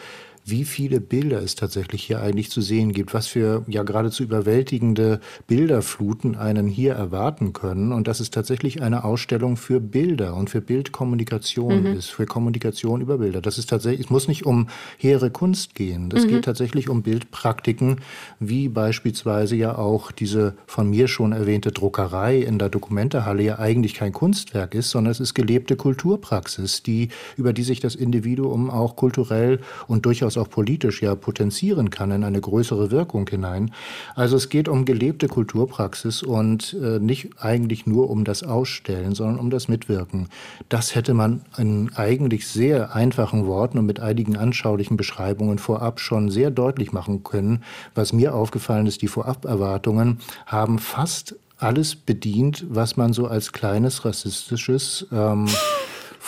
wie 0.50 0.64
viele 0.64 1.00
Bilder 1.00 1.42
es 1.42 1.54
tatsächlich 1.54 2.04
hier 2.04 2.20
eigentlich 2.20 2.50
zu 2.50 2.60
sehen 2.60 2.92
gibt, 2.92 3.12
was 3.12 3.26
für 3.26 3.64
ja 3.68 3.82
geradezu 3.82 4.22
überwältigende 4.22 5.20
Bilderfluten 5.46 6.36
einen 6.36 6.68
hier 6.68 6.94
erwarten 6.94 7.52
können 7.52 7.92
und 7.92 8.08
dass 8.08 8.20
es 8.20 8.30
tatsächlich 8.30 8.82
eine 8.82 9.04
Ausstellung 9.04 9.56
für 9.56 9.80
Bilder 9.80 10.34
und 10.34 10.48
für 10.48 10.60
Bildkommunikation 10.60 11.82
mhm. 11.82 11.96
ist, 11.98 12.08
für 12.08 12.24
Kommunikation 12.24 13.00
über 13.00 13.18
Bilder. 13.18 13.42
Das 13.42 13.58
ist 13.58 13.68
tatsächlich, 13.68 14.06
es 14.06 14.10
muss 14.10 14.28
nicht 14.28 14.46
um 14.46 14.68
hehre 14.96 15.30
Kunst 15.30 15.74
gehen. 15.74 16.08
Das 16.08 16.24
mhm. 16.24 16.28
geht 16.28 16.44
tatsächlich 16.46 16.88
um 16.88 17.02
Bildpraktiken, 17.02 18.00
wie 18.40 18.68
beispielsweise 18.68 19.56
ja 19.56 19.76
auch 19.76 20.12
diese 20.12 20.54
von 20.66 20.88
mir 20.88 21.08
schon 21.08 21.32
erwähnte 21.32 21.72
Druckerei 21.72 22.38
in 22.38 22.58
der 22.58 22.70
Dokumentehalle 22.70 23.42
ja 23.42 23.58
eigentlich 23.58 23.94
kein 23.94 24.12
Kunstwerk 24.12 24.74
ist, 24.74 24.90
sondern 24.90 25.10
es 25.10 25.20
ist 25.20 25.34
gelebte 25.34 25.76
Kulturpraxis, 25.76 26.82
die, 26.82 27.08
über 27.36 27.52
die 27.52 27.64
sich 27.64 27.80
das 27.80 27.94
Individuum 27.94 28.70
auch 28.70 28.96
kulturell 28.96 29.60
und 29.86 30.06
durchaus 30.06 30.37
auch 30.38 30.48
politisch 30.48 31.02
ja 31.02 31.14
potenzieren 31.14 31.90
kann 31.90 32.10
in 32.10 32.24
eine 32.24 32.40
größere 32.40 32.90
Wirkung 32.90 33.28
hinein. 33.28 33.72
Also 34.14 34.36
es 34.36 34.48
geht 34.48 34.68
um 34.68 34.84
gelebte 34.84 35.28
Kulturpraxis 35.28 36.22
und 36.22 36.76
äh, 36.82 36.98
nicht 36.98 37.30
eigentlich 37.40 37.86
nur 37.86 38.10
um 38.10 38.24
das 38.24 38.42
Ausstellen, 38.42 39.14
sondern 39.14 39.38
um 39.38 39.50
das 39.50 39.68
Mitwirken. 39.68 40.28
Das 40.68 40.94
hätte 40.94 41.14
man 41.14 41.42
in 41.56 41.90
eigentlich 41.94 42.46
sehr 42.46 42.94
einfachen 42.94 43.46
Worten 43.46 43.78
und 43.78 43.86
mit 43.86 44.00
einigen 44.00 44.36
anschaulichen 44.36 44.96
Beschreibungen 44.96 45.58
vorab 45.58 46.00
schon 46.00 46.30
sehr 46.30 46.50
deutlich 46.50 46.92
machen 46.92 47.22
können. 47.24 47.62
Was 47.94 48.12
mir 48.12 48.34
aufgefallen 48.34 48.86
ist, 48.86 49.02
die 49.02 49.08
Voraberwartungen 49.08 50.18
haben 50.46 50.78
fast 50.78 51.36
alles 51.58 51.96
bedient, 51.96 52.64
was 52.68 52.96
man 52.96 53.12
so 53.12 53.26
als 53.26 53.52
kleines 53.52 54.04
rassistisches 54.04 55.06
ähm, 55.12 55.46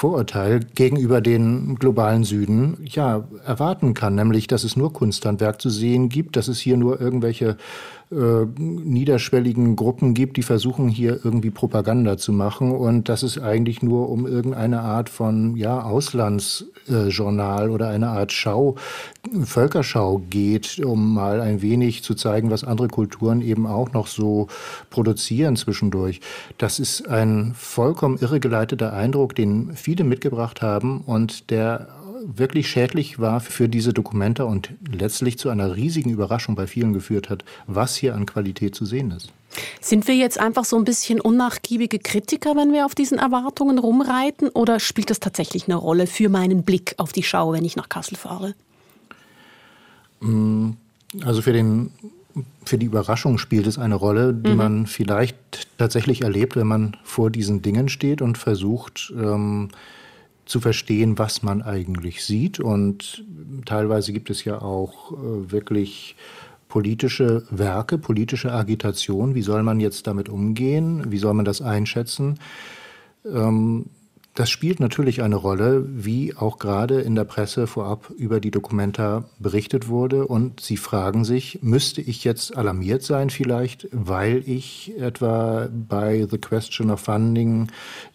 Vorurteil 0.00 0.60
gegenüber 0.60 1.20
den 1.20 1.74
globalen 1.74 2.24
Süden 2.24 2.78
ja 2.86 3.28
erwarten 3.44 3.92
kann, 3.92 4.14
nämlich 4.14 4.46
dass 4.46 4.64
es 4.64 4.74
nur 4.74 4.94
Kunsthandwerk 4.94 5.60
zu 5.60 5.68
sehen 5.68 6.08
gibt, 6.08 6.36
dass 6.36 6.48
es 6.48 6.58
hier 6.58 6.78
nur 6.78 6.98
irgendwelche 6.98 7.58
äh, 8.12 8.44
niederschwelligen 8.58 9.76
Gruppen 9.76 10.14
gibt, 10.14 10.36
die 10.36 10.42
versuchen 10.42 10.88
hier 10.88 11.20
irgendwie 11.22 11.50
Propaganda 11.50 12.16
zu 12.16 12.32
machen 12.32 12.72
und 12.72 13.08
dass 13.08 13.22
es 13.22 13.38
eigentlich 13.38 13.82
nur 13.82 14.08
um 14.08 14.26
irgendeine 14.26 14.80
Art 14.80 15.08
von 15.08 15.56
ja 15.56 15.82
Auslandsjournal 15.82 17.68
äh, 17.68 17.70
oder 17.70 17.88
eine 17.88 18.08
Art 18.08 18.32
Schau, 18.32 18.74
Völkerschau 19.44 20.22
geht, 20.28 20.80
um 20.80 21.14
mal 21.14 21.40
ein 21.40 21.62
wenig 21.62 22.02
zu 22.02 22.14
zeigen, 22.16 22.50
was 22.50 22.64
andere 22.64 22.88
Kulturen 22.88 23.42
eben 23.42 23.68
auch 23.68 23.92
noch 23.92 24.08
so 24.08 24.48
produzieren 24.90 25.54
zwischendurch. 25.54 26.20
Das 26.58 26.80
ist 26.80 27.08
ein 27.08 27.52
vollkommen 27.54 28.18
irregeleiteter 28.18 28.92
Eindruck, 28.92 29.36
den 29.36 29.76
viele 29.76 30.02
mitgebracht 30.02 30.62
haben 30.62 31.02
und 31.02 31.50
der 31.50 31.86
wirklich 32.24 32.68
schädlich 32.68 33.18
war 33.18 33.40
für 33.40 33.68
diese 33.68 33.92
Dokumente 33.92 34.46
und 34.46 34.70
letztlich 34.90 35.38
zu 35.38 35.48
einer 35.48 35.76
riesigen 35.76 36.10
Überraschung 36.10 36.54
bei 36.54 36.66
vielen 36.66 36.92
geführt 36.92 37.30
hat, 37.30 37.44
was 37.66 37.96
hier 37.96 38.14
an 38.14 38.26
Qualität 38.26 38.74
zu 38.74 38.84
sehen 38.84 39.10
ist. 39.10 39.32
Sind 39.80 40.06
wir 40.06 40.14
jetzt 40.14 40.38
einfach 40.38 40.64
so 40.64 40.76
ein 40.76 40.84
bisschen 40.84 41.20
unnachgiebige 41.20 41.98
Kritiker, 41.98 42.54
wenn 42.56 42.72
wir 42.72 42.86
auf 42.86 42.94
diesen 42.94 43.18
Erwartungen 43.18 43.78
rumreiten, 43.78 44.48
oder 44.50 44.78
spielt 44.78 45.10
das 45.10 45.20
tatsächlich 45.20 45.64
eine 45.64 45.74
Rolle 45.74 46.06
für 46.06 46.28
meinen 46.28 46.62
Blick 46.62 46.94
auf 46.98 47.12
die 47.12 47.22
Schau, 47.22 47.52
wenn 47.52 47.64
ich 47.64 47.76
nach 47.76 47.88
Kassel 47.88 48.16
fahre? 48.16 48.54
Mm, 50.20 50.72
also 51.24 51.42
für 51.42 51.52
den 51.52 51.90
für 52.64 52.78
die 52.78 52.86
Überraschung 52.86 53.38
spielt 53.38 53.66
es 53.66 53.78
eine 53.78 53.96
Rolle, 53.96 54.32
die 54.32 54.50
mhm. 54.50 54.56
man 54.56 54.86
vielleicht 54.86 55.36
tatsächlich 55.78 56.22
erlebt, 56.22 56.54
wenn 56.54 56.66
man 56.66 56.96
vor 57.02 57.30
diesen 57.30 57.62
Dingen 57.62 57.88
steht 57.88 58.22
und 58.22 58.38
versucht, 58.38 59.12
ähm, 59.16 59.70
zu 60.50 60.60
verstehen, 60.60 61.18
was 61.18 61.42
man 61.42 61.62
eigentlich 61.62 62.24
sieht. 62.24 62.60
Und 62.60 63.24
teilweise 63.64 64.12
gibt 64.12 64.30
es 64.30 64.44
ja 64.44 64.60
auch 64.60 65.12
äh, 65.12 65.52
wirklich 65.52 66.16
politische 66.68 67.44
Werke, 67.50 67.98
politische 67.98 68.52
Agitation. 68.52 69.34
Wie 69.34 69.42
soll 69.42 69.62
man 69.62 69.80
jetzt 69.80 70.06
damit 70.06 70.28
umgehen? 70.28 71.10
Wie 71.10 71.18
soll 71.18 71.34
man 71.34 71.44
das 71.44 71.62
einschätzen? 71.62 72.38
Ähm, 73.24 73.86
das 74.40 74.48
spielt 74.48 74.80
natürlich 74.80 75.20
eine 75.20 75.36
Rolle, 75.36 75.84
wie 75.86 76.34
auch 76.34 76.58
gerade 76.58 77.02
in 77.02 77.14
der 77.14 77.24
Presse 77.24 77.66
vorab 77.66 78.08
über 78.16 78.40
die 78.40 78.50
Dokumenta 78.50 79.24
berichtet 79.38 79.88
wurde. 79.88 80.26
Und 80.26 80.60
Sie 80.60 80.78
fragen 80.78 81.26
sich, 81.26 81.58
müsste 81.60 82.00
ich 82.00 82.24
jetzt 82.24 82.56
alarmiert 82.56 83.02
sein 83.02 83.28
vielleicht, 83.28 83.86
weil 83.92 84.42
ich 84.48 84.94
etwa 84.98 85.68
bei 85.70 86.26
The 86.30 86.38
Question 86.38 86.90
of 86.90 87.00
Funding 87.00 87.66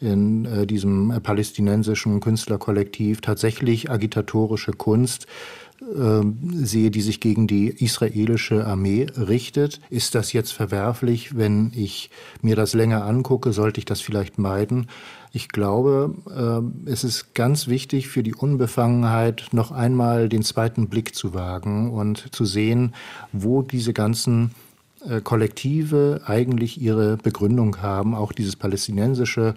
in 0.02 0.46
äh, 0.46 0.66
diesem 0.66 1.14
palästinensischen 1.22 2.22
Künstlerkollektiv 2.22 3.22
tatsächlich 3.22 3.92
agitatorische 3.92 4.72
Kunst 4.72 5.28
ähm, 5.28 5.32
sehe, 5.80 6.90
die 6.90 7.02
sich 7.02 7.20
gegen 7.20 7.48
die 7.48 7.68
israelische 7.68 8.66
Armee 8.66 9.08
richtet. 9.18 9.82
Ist 9.90 10.16
das 10.16 10.34
jetzt 10.34 10.52
verwerflich, 10.52 11.38
wenn 11.38 11.72
ich 11.76 12.10
mir 12.42 12.56
das 12.56 12.74
länger 12.74 13.06
angucke? 13.06 13.52
Sollte 13.52 13.80
ich 13.80 13.86
das 13.86 14.02
vielleicht 14.02 14.38
meiden? 14.38 14.88
Ich 15.32 15.50
glaube, 15.50 16.16
ähm, 16.34 16.86
es 16.86 17.04
ist 17.04 17.34
ganz 17.34 17.68
wichtig 17.68 18.08
für 18.08 18.24
die 18.24 18.34
Unbefangenheit, 18.34 19.48
noch 19.52 19.72
einmal 19.72 20.30
den 20.30 20.44
zweiten 20.44 20.88
Blick 20.88 21.14
zu 21.14 21.34
wagen 21.34 21.92
und 21.92 22.34
zu 22.34 22.46
sehen, 22.46 22.94
wo 23.34 23.62
diese 23.62 23.92
ganzen 23.92 24.52
Kollektive 25.24 26.22
eigentlich 26.26 26.82
ihre 26.82 27.18
Begründung 27.18 27.82
haben. 27.82 28.16
Auch 28.16 28.32
dieses 28.32 28.56
palästinensische, 28.56 29.56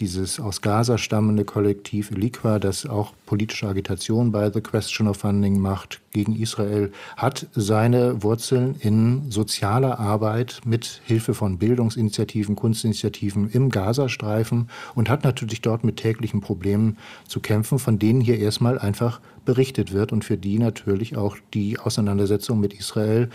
dieses 0.00 0.40
aus 0.40 0.60
Gaza 0.60 0.98
stammende 0.98 1.44
Kollektiv 1.44 2.10
Elikwa, 2.10 2.58
das 2.58 2.86
auch 2.86 3.12
politische 3.26 3.68
Agitation 3.68 4.32
bei 4.32 4.50
The 4.50 4.60
Question 4.60 5.08
of 5.08 5.18
Funding 5.18 5.58
macht 5.58 6.00
gegen 6.12 6.34
Israel, 6.36 6.92
hat 7.16 7.46
seine 7.54 8.22
Wurzeln 8.22 8.76
in 8.80 9.30
sozialer 9.30 9.98
Arbeit 9.98 10.60
mit 10.64 11.00
Hilfe 11.04 11.34
von 11.34 11.58
Bildungsinitiativen, 11.58 12.56
Kunstinitiativen 12.56 13.50
im 13.50 13.70
Gazastreifen 13.70 14.68
und 14.94 15.08
hat 15.08 15.24
natürlich 15.24 15.60
dort 15.60 15.84
mit 15.84 15.96
täglichen 15.96 16.40
Problemen 16.40 16.96
zu 17.26 17.40
kämpfen, 17.40 17.78
von 17.78 17.98
denen 17.98 18.20
hier 18.20 18.38
erstmal 18.38 18.78
einfach 18.78 19.20
berichtet 19.44 19.92
wird 19.92 20.12
und 20.12 20.24
für 20.24 20.36
die 20.36 20.58
natürlich 20.58 21.16
auch 21.16 21.36
die 21.54 21.78
Auseinandersetzung 21.78 22.60
mit 22.60 22.74
Israel 22.74 23.30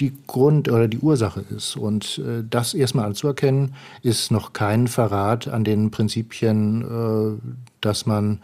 die 0.00 0.12
Grund 0.26 0.68
oder 0.68 0.88
die 0.88 0.98
Ursache 0.98 1.44
ist. 1.54 1.76
Und 1.76 2.18
äh, 2.18 2.44
das 2.48 2.74
erstmal 2.74 3.06
anzuerkennen, 3.06 3.74
ist 4.02 4.30
noch 4.30 4.52
kein 4.52 4.88
Verrat 4.88 5.48
an 5.48 5.64
den 5.64 5.90
Prinzipien, 5.90 6.82
äh, 6.82 7.50
dass 7.80 8.06
man 8.06 8.40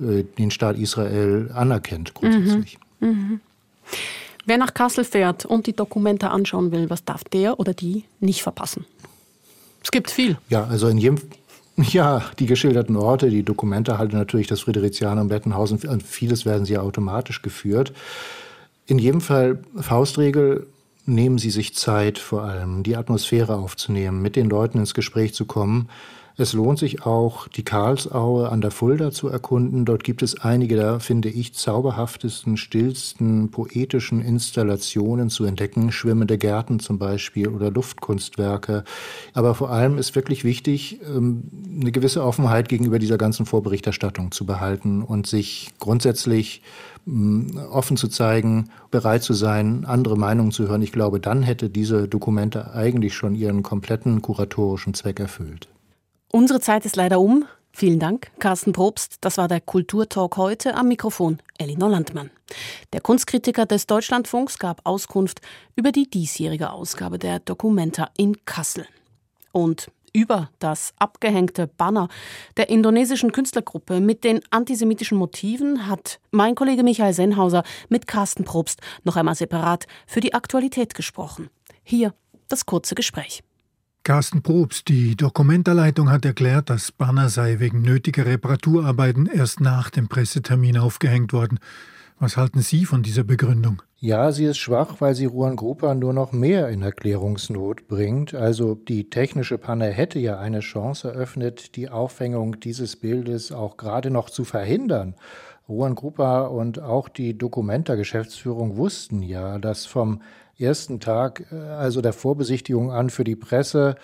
äh, 0.00 0.24
den 0.38 0.50
Staat 0.50 0.78
Israel 0.78 1.50
anerkennt 1.54 2.14
grundsätzlich. 2.14 2.78
Mhm. 3.00 3.08
Mhm. 3.08 3.40
Wer 4.46 4.58
nach 4.58 4.72
Kassel 4.72 5.04
fährt 5.04 5.44
und 5.44 5.66
die 5.66 5.74
Dokumente 5.74 6.30
anschauen 6.30 6.72
will, 6.72 6.88
was 6.88 7.04
darf 7.04 7.24
der 7.24 7.60
oder 7.60 7.74
die 7.74 8.04
nicht 8.20 8.42
verpassen? 8.42 8.86
Es 9.82 9.90
gibt 9.90 10.10
viel. 10.10 10.38
Ja, 10.48 10.64
also 10.64 10.88
in 10.88 10.98
jedem 10.98 11.18
ja, 11.76 12.24
die 12.38 12.46
geschilderten 12.46 12.96
Orte, 12.96 13.30
die 13.30 13.42
Dokumente 13.42 13.98
halten 13.98 14.16
natürlich 14.16 14.48
das 14.48 14.60
Friedrichianer 14.60 15.20
und 15.20 15.28
Bettenhausen, 15.28 15.78
vieles 16.00 16.44
werden 16.44 16.64
sie 16.64 16.76
automatisch 16.76 17.42
geführt. 17.42 17.92
In 18.86 18.98
jedem 18.98 19.20
Fall 19.20 19.62
Faustregel, 19.76 20.66
nehmen 21.08 21.38
Sie 21.38 21.50
sich 21.50 21.74
Zeit, 21.74 22.18
vor 22.18 22.42
allem 22.42 22.82
die 22.82 22.96
Atmosphäre 22.96 23.56
aufzunehmen, 23.56 24.22
mit 24.22 24.36
den 24.36 24.48
Leuten 24.48 24.78
ins 24.78 24.94
Gespräch 24.94 25.34
zu 25.34 25.46
kommen. 25.46 25.88
Es 26.40 26.52
lohnt 26.52 26.78
sich 26.78 27.04
auch, 27.04 27.48
die 27.48 27.64
Karlsaue 27.64 28.48
an 28.48 28.60
der 28.60 28.70
Fulda 28.70 29.10
zu 29.10 29.26
erkunden. 29.26 29.84
Dort 29.84 30.04
gibt 30.04 30.22
es 30.22 30.38
einige 30.38 30.76
der, 30.76 31.00
finde 31.00 31.30
ich, 31.30 31.52
zauberhaftesten, 31.52 32.56
stillsten, 32.56 33.50
poetischen 33.50 34.22
Installationen 34.22 35.30
zu 35.30 35.44
entdecken. 35.44 35.90
Schwimmende 35.90 36.38
Gärten 36.38 36.78
zum 36.78 36.96
Beispiel 36.96 37.48
oder 37.48 37.72
Luftkunstwerke. 37.72 38.84
Aber 39.34 39.56
vor 39.56 39.70
allem 39.70 39.98
ist 39.98 40.14
wirklich 40.14 40.44
wichtig, 40.44 41.00
ähm, 41.04 41.42
eine 41.80 41.90
gewisse 41.90 42.22
Offenheit 42.22 42.68
gegenüber 42.68 43.00
dieser 43.00 43.18
ganzen 43.18 43.44
Vorberichterstattung 43.44 44.30
zu 44.30 44.46
behalten 44.46 45.02
und 45.02 45.26
sich 45.26 45.72
grundsätzlich 45.80 46.62
offen 47.70 47.96
zu 47.96 48.06
zeigen, 48.06 48.68
bereit 48.92 49.24
zu 49.24 49.32
sein, 49.32 49.86
andere 49.86 50.16
Meinungen 50.16 50.52
zu 50.52 50.68
hören. 50.68 50.82
Ich 50.82 50.92
glaube, 50.92 51.18
dann 51.18 51.42
hätte 51.42 51.68
diese 51.68 52.06
Dokumente 52.06 52.74
eigentlich 52.74 53.14
schon 53.14 53.34
ihren 53.34 53.64
kompletten 53.64 54.22
kuratorischen 54.22 54.94
Zweck 54.94 55.18
erfüllt. 55.18 55.68
Unsere 56.30 56.60
Zeit 56.60 56.84
ist 56.84 56.96
leider 56.96 57.20
um. 57.20 57.46
Vielen 57.72 57.98
Dank, 57.98 58.30
Carsten 58.38 58.72
Probst. 58.72 59.16
Das 59.22 59.38
war 59.38 59.48
der 59.48 59.60
Kulturtalk 59.60 60.36
heute 60.36 60.74
am 60.74 60.88
Mikrofon 60.88 61.38
Elinor 61.58 61.88
Landmann. 61.90 62.30
Der 62.92 63.00
Kunstkritiker 63.00 63.64
des 63.64 63.86
Deutschlandfunks 63.86 64.58
gab 64.58 64.80
Auskunft 64.84 65.40
über 65.74 65.90
die 65.90 66.08
diesjährige 66.08 66.70
Ausgabe 66.70 67.18
der 67.18 67.38
Documenta 67.40 68.10
in 68.16 68.44
Kassel. 68.44 68.86
Und 69.52 69.90
über 70.12 70.50
das 70.58 70.92
abgehängte 70.98 71.66
Banner 71.66 72.08
der 72.56 72.68
indonesischen 72.68 73.32
Künstlergruppe 73.32 74.00
mit 74.00 74.24
den 74.24 74.40
antisemitischen 74.50 75.16
Motiven 75.16 75.86
hat 75.86 76.20
mein 76.30 76.54
Kollege 76.54 76.82
Michael 76.82 77.14
Sennhauser 77.14 77.62
mit 77.88 78.06
Carsten 78.06 78.44
Probst 78.44 78.80
noch 79.04 79.16
einmal 79.16 79.34
separat 79.34 79.86
für 80.06 80.20
die 80.20 80.34
Aktualität 80.34 80.94
gesprochen. 80.94 81.48
Hier 81.84 82.12
das 82.48 82.66
kurze 82.66 82.94
Gespräch. 82.94 83.42
Carsten 84.08 84.40
Probst, 84.40 84.88
die 84.88 85.16
Dokumentarleitung 85.16 86.10
hat 86.10 86.24
erklärt, 86.24 86.70
das 86.70 86.92
Banner 86.92 87.28
sei 87.28 87.58
wegen 87.58 87.82
nötiger 87.82 88.24
Reparaturarbeiten 88.24 89.26
erst 89.26 89.60
nach 89.60 89.90
dem 89.90 90.08
Pressetermin 90.08 90.78
aufgehängt 90.78 91.34
worden. 91.34 91.58
Was 92.18 92.38
halten 92.38 92.62
Sie 92.62 92.86
von 92.86 93.02
dieser 93.02 93.22
Begründung? 93.22 93.82
Ja, 93.98 94.32
sie 94.32 94.46
ist 94.46 94.56
schwach, 94.56 94.94
weil 95.00 95.14
sie 95.14 95.26
Ruan 95.26 95.56
Grupa 95.56 95.94
nur 95.94 96.14
noch 96.14 96.32
mehr 96.32 96.70
in 96.70 96.80
Erklärungsnot 96.80 97.86
bringt. 97.86 98.32
Also 98.32 98.76
die 98.76 99.10
technische 99.10 99.58
Panne 99.58 99.90
hätte 99.90 100.18
ja 100.18 100.38
eine 100.38 100.60
Chance 100.60 101.10
eröffnet, 101.10 101.76
die 101.76 101.90
Aufhängung 101.90 102.60
dieses 102.60 102.96
Bildes 102.96 103.52
auch 103.52 103.76
gerade 103.76 104.10
noch 104.10 104.30
zu 104.30 104.44
verhindern. 104.44 105.16
Ruan 105.68 105.94
Grupa 105.94 106.46
und 106.46 106.80
auch 106.80 107.10
die 107.10 107.36
Dokumenta-Geschäftsführung 107.36 108.78
wussten 108.78 109.20
ja, 109.20 109.58
dass 109.58 109.84
vom 109.84 110.22
ersten 110.58 111.00
Tag, 111.00 111.46
äh, 111.52 111.56
also 111.56 112.00
der 112.00 112.12
Vorbesichtigung 112.12 112.90
an 112.90 113.10
für 113.10 113.24
die 113.24 113.36
Presse, 113.36 113.96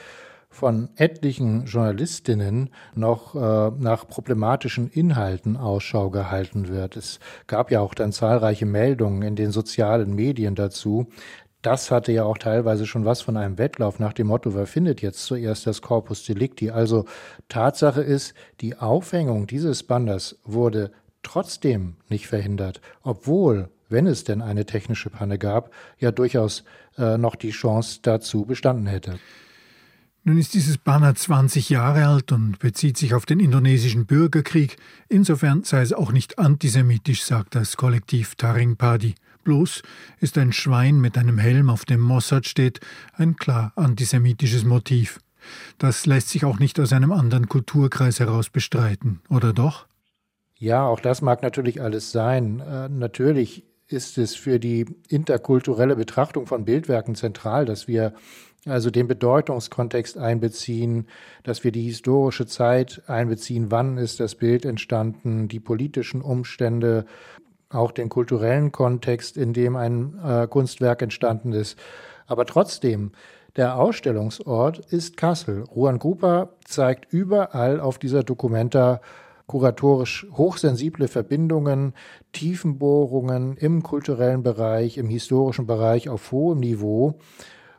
von 0.55 0.89
etlichen 0.97 1.67
Journalistinnen 1.67 2.71
noch 2.95 3.35
äh, 3.35 3.73
nach 3.77 4.07
problematischen 4.07 4.89
Inhalten 4.89 5.57
Ausschau 5.57 6.11
gehalten 6.11 6.69
wird. 6.69 6.97
Es 6.97 7.19
gab 7.49 7.73
ja 7.73 7.81
auch 7.81 7.93
dann 7.93 8.13
zahlreiche 8.13 8.65
Meldungen 8.65 9.23
in 9.23 9.35
den 9.35 9.51
sozialen 9.51 10.15
Medien 10.15 10.55
dazu. 10.55 11.09
Das 11.61 11.91
hatte 11.91 12.13
ja 12.13 12.25
auch 12.25 12.39
teilweise 12.39 12.87
schon 12.87 13.05
was 13.05 13.21
von 13.21 13.37
einem 13.37 13.59
Wettlauf 13.59 13.99
nach 13.99 14.13
dem 14.13 14.29
Motto, 14.29 14.55
wer 14.55 14.67
findet 14.67 15.03
jetzt 15.03 15.25
zuerst 15.25 15.67
das 15.67 15.83
Corpus 15.83 16.25
Delicti? 16.25 16.71
Also 16.71 17.05
Tatsache 17.49 18.03
ist, 18.03 18.35
die 18.61 18.77
Aufhängung 18.77 19.47
dieses 19.47 19.83
Banners 19.83 20.39
wurde 20.45 20.93
trotzdem 21.23 21.97
nicht 22.09 22.29
verhindert, 22.29 22.81
obwohl 23.03 23.71
wenn 23.89 24.07
es 24.07 24.25
denn 24.25 24.43
eine 24.43 24.67
technische 24.67 25.11
Panne 25.11 25.39
gab, 25.39 25.71
ja 25.99 26.11
durchaus 26.11 26.65
äh, 26.99 27.19
noch 27.19 27.37
die 27.37 27.51
Chance 27.51 28.01
dazu 28.03 28.45
bestanden 28.45 28.87
hätte. 28.87 29.19
Nun 30.27 30.39
ist 30.39 30.55
dieses 30.55 30.79
Banner 30.79 31.15
20 31.15 31.69
Jahre 31.69 32.07
alt 32.07 32.33
und 32.33 32.59
bezieht 32.59 32.97
sich 32.97 33.13
auf 33.13 33.27
den 33.27 33.41
indonesischen 33.41 34.07
Bürgerkrieg. 34.07 34.79
Insofern 35.11 35.65
sei 35.65 35.83
es 35.83 35.93
auch 35.93 36.13
nicht 36.13 36.39
antisemitisch, 36.39 37.25
sagt 37.25 37.55
das 37.55 37.77
Kollektiv 37.77 38.35
Taring 38.37 38.77
Padi. 38.77 39.17
Bloß 39.45 39.83
ist 40.21 40.39
ein 40.39 40.55
Schwein 40.55 40.99
mit 40.99 41.19
einem 41.19 41.37
Helm, 41.37 41.69
auf 41.69 41.85
dem 41.85 42.01
Mossad 42.01 42.47
steht, 42.47 42.81
ein 43.13 43.37
klar 43.37 43.75
antisemitisches 43.77 44.65
Motiv. 44.65 45.21
Das 45.77 46.07
lässt 46.07 46.31
sich 46.31 46.47
auch 46.47 46.59
nicht 46.59 46.81
aus 46.81 46.95
einem 46.95 47.13
anderen 47.13 47.47
Kulturkreis 47.47 48.19
heraus 48.19 48.49
bestreiten, 48.49 49.21
oder 49.29 49.53
doch? 49.53 49.87
Ja, 50.57 50.87
auch 50.87 51.01
das 51.01 51.21
mag 51.21 51.43
natürlich 51.43 51.83
alles 51.83 52.13
sein. 52.13 52.61
Äh, 52.61 52.89
natürlich 52.89 53.65
ist 53.89 54.19
es 54.19 54.35
für 54.35 54.59
die 54.59 54.87
interkulturelle 55.09 55.97
Betrachtung 55.97 56.47
von 56.47 56.65
Bildwerken 56.65 57.15
zentral, 57.15 57.65
dass 57.65 57.87
wir 57.87 58.15
also 58.67 58.91
den 58.91 59.07
Bedeutungskontext 59.07 60.17
einbeziehen, 60.17 61.07
dass 61.43 61.65
wir 61.65 61.73
die 61.73 61.83
historische 61.83 62.47
Zeit 62.47 63.03
einbeziehen, 63.07 63.71
wann 63.71 63.99
ist 63.99 64.21
das 64.21 64.37
Bild 64.37 64.65
entstanden, 64.65 65.49
die 65.49 65.61
politischen 65.61 66.23
Umstände, 66.23 67.05
auch 67.69 67.93
den 67.93 68.09
kulturellen 68.09 68.73
Kontext, 68.73 69.37
in 69.37 69.53
dem 69.53 69.77
ein 69.77 70.19
äh, 70.25 70.47
Kunstwerk 70.47 71.03
entstanden 71.03 71.53
ist. 71.53 71.79
Aber 72.27 72.47
trotzdem, 72.47 73.13
der 73.57 73.77
Ausstellungsort 73.77 74.79
ist 74.79 75.17
Kassel. 75.17 75.65
Ruan 75.65 75.99
Grupa 75.99 76.51
zeigt 76.65 77.13
überall 77.13 77.81
auf 77.81 77.99
dieser 77.99 78.23
Dokumenta 78.23 79.01
kuratorisch 79.47 80.27
hochsensible 80.33 81.09
Verbindungen, 81.09 81.95
Tiefenbohrungen 82.33 83.57
im 83.57 83.83
kulturellen 83.83 84.43
Bereich, 84.43 84.99
im 84.99 85.09
historischen 85.09 85.67
Bereich 85.67 86.09
auf 86.09 86.33
hohem 86.33 86.61
Niveau. 86.61 87.19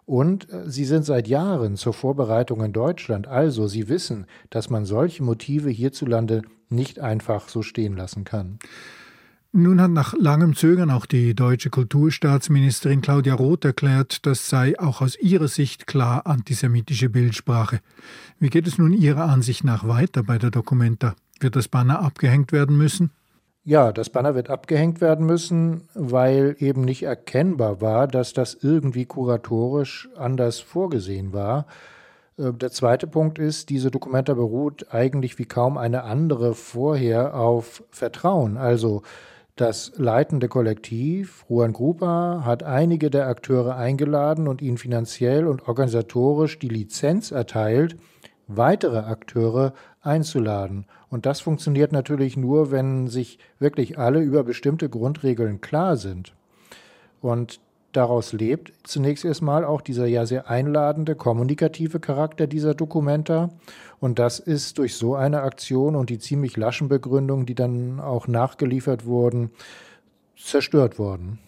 Und 0.05 0.51
äh, 0.51 0.69
sie 0.69 0.85
sind 0.85 1.03
seit 1.05 1.27
Jahren 1.27 1.75
zur 1.77 1.93
Vorbereitung 1.93 2.63
in 2.63 2.73
Deutschland. 2.73 3.27
Also 3.27 3.67
sie 3.67 3.89
wissen, 3.89 4.27
dass 4.49 4.69
man 4.69 4.85
solche 4.85 5.23
Motive 5.23 5.69
hierzulande 5.69 6.43
nicht 6.69 6.99
einfach 6.99 7.49
so 7.49 7.61
stehen 7.61 7.95
lassen 7.95 8.23
kann. 8.23 8.59
Nun 9.57 9.79
hat 9.79 9.91
nach 9.91 10.13
langem 10.19 10.53
Zögern 10.53 10.91
auch 10.91 11.05
die 11.05 11.33
deutsche 11.33 11.69
Kulturstaatsministerin 11.69 12.99
Claudia 12.99 13.35
Roth 13.35 13.63
erklärt, 13.63 14.25
das 14.25 14.49
sei 14.49 14.77
auch 14.77 14.99
aus 14.99 15.17
ihrer 15.17 15.47
Sicht 15.47 15.87
klar 15.87 16.27
antisemitische 16.27 17.07
Bildsprache. 17.07 17.79
Wie 18.37 18.49
geht 18.49 18.67
es 18.67 18.77
nun 18.77 18.91
Ihrer 18.91 19.29
Ansicht 19.29 19.63
nach 19.63 19.87
weiter 19.87 20.23
bei 20.23 20.37
der 20.37 20.51
Documenta? 20.51 21.15
Wird 21.39 21.55
das 21.55 21.67
Banner 21.67 22.01
abgehängt 22.01 22.51
werden 22.51 22.77
müssen? 22.77 23.11
Ja, 23.63 23.91
das 23.91 24.11
Banner 24.11 24.35
wird 24.35 24.51
abgehängt 24.51 25.01
werden 25.01 25.25
müssen, 25.25 25.89
weil 25.95 26.55
eben 26.59 26.81
nicht 26.81 27.01
erkennbar 27.01 27.81
war, 27.81 28.07
dass 28.07 28.33
das 28.33 28.53
irgendwie 28.53 29.05
kuratorisch 29.05 30.07
anders 30.15 30.59
vorgesehen 30.59 31.33
war. 31.33 31.65
Äh, 32.37 32.53
der 32.53 32.71
zweite 32.71 33.07
Punkt 33.07 33.39
ist, 33.39 33.69
diese 33.69 33.91
Dokumenta 33.91 34.35
beruht 34.35 34.93
eigentlich 34.93 35.39
wie 35.39 35.45
kaum 35.45 35.77
eine 35.77 36.03
andere 36.03 36.53
vorher 36.53 37.35
auf 37.35 37.83
Vertrauen. 37.89 38.57
Also 38.57 39.01
das 39.55 39.93
leitende 39.95 40.49
Kollektiv, 40.49 41.45
Ruan 41.49 41.73
Grupa, 41.73 42.43
hat 42.45 42.63
einige 42.63 43.09
der 43.09 43.27
Akteure 43.27 43.77
eingeladen 43.77 44.47
und 44.47 44.61
ihnen 44.61 44.77
finanziell 44.77 45.47
und 45.47 45.67
organisatorisch 45.67 46.59
die 46.59 46.67
Lizenz 46.67 47.31
erteilt, 47.31 47.95
weitere 48.47 48.99
Akteure 48.99 49.73
einzuladen. 50.01 50.85
Und 51.15 51.25
das 51.25 51.39
funktioniert 51.39 51.93
natürlich 51.93 52.35
nur, 52.35 52.71
wenn 52.71 53.07
sich 53.07 53.39
wirklich 53.57 53.97
alle 53.97 54.19
über 54.19 54.43
bestimmte 54.43 54.89
Grundregeln 54.89 55.61
klar 55.61 55.95
sind. 55.95 56.33
Und 57.21 57.61
daraus 57.93 58.33
lebt 58.33 58.73
zunächst 58.83 59.23
erstmal 59.23 59.63
auch 59.63 59.79
dieser 59.79 60.07
ja 60.07 60.25
sehr 60.25 60.49
einladende, 60.49 61.15
kommunikative 61.15 62.01
Charakter 62.01 62.47
dieser 62.47 62.73
Dokumenta. 62.73 63.49
Und 64.01 64.19
das 64.19 64.39
ist 64.39 64.77
durch 64.77 64.95
so 64.95 65.15
eine 65.15 65.43
Aktion 65.43 65.95
und 65.95 66.09
die 66.09 66.19
ziemlich 66.19 66.57
laschen 66.57 66.89
Begründungen, 66.89 67.45
die 67.45 67.55
dann 67.55 68.01
auch 68.01 68.27
nachgeliefert 68.27 69.05
wurden, 69.05 69.51
zerstört 70.35 70.99
worden. 70.99 71.39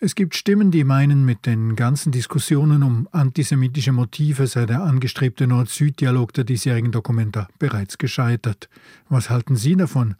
Es 0.00 0.14
gibt 0.14 0.36
Stimmen, 0.36 0.70
die 0.70 0.84
meinen, 0.84 1.24
mit 1.24 1.44
den 1.44 1.74
ganzen 1.74 2.12
Diskussionen 2.12 2.84
um 2.84 3.08
antisemitische 3.10 3.90
Motive 3.90 4.46
sei 4.46 4.64
der 4.64 4.84
angestrebte 4.84 5.48
Nord-Süd-Dialog 5.48 6.32
der 6.34 6.44
diesjährigen 6.44 6.92
Dokumenta 6.92 7.48
bereits 7.58 7.98
gescheitert. 7.98 8.68
Was 9.08 9.28
halten 9.28 9.56
Sie 9.56 9.74
davon? 9.74 10.14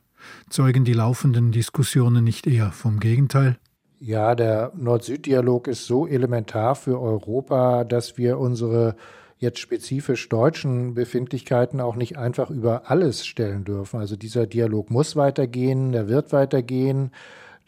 Zeugen 0.50 0.84
die 0.84 0.94
laufenden 0.94 1.52
Diskussionen 1.52 2.24
nicht 2.24 2.48
eher 2.48 2.72
vom 2.72 2.98
Gegenteil? 2.98 3.56
Ja, 4.00 4.34
der 4.34 4.72
Nord-Süd-Dialog 4.74 5.68
ist 5.68 5.86
so 5.86 6.08
elementar 6.08 6.74
für 6.74 7.00
Europa, 7.00 7.84
dass 7.84 8.18
wir 8.18 8.38
unsere 8.38 8.96
jetzt 9.38 9.60
spezifisch 9.60 10.28
deutschen 10.28 10.94
Befindlichkeiten 10.94 11.80
auch 11.80 11.94
nicht 11.94 12.18
einfach 12.18 12.50
über 12.50 12.90
alles 12.90 13.24
stellen 13.24 13.62
dürfen. 13.62 14.00
Also 14.00 14.16
dieser 14.16 14.48
Dialog 14.48 14.90
muss 14.90 15.14
weitergehen, 15.14 15.92
der 15.92 16.08
wird 16.08 16.32
weitergehen, 16.32 17.12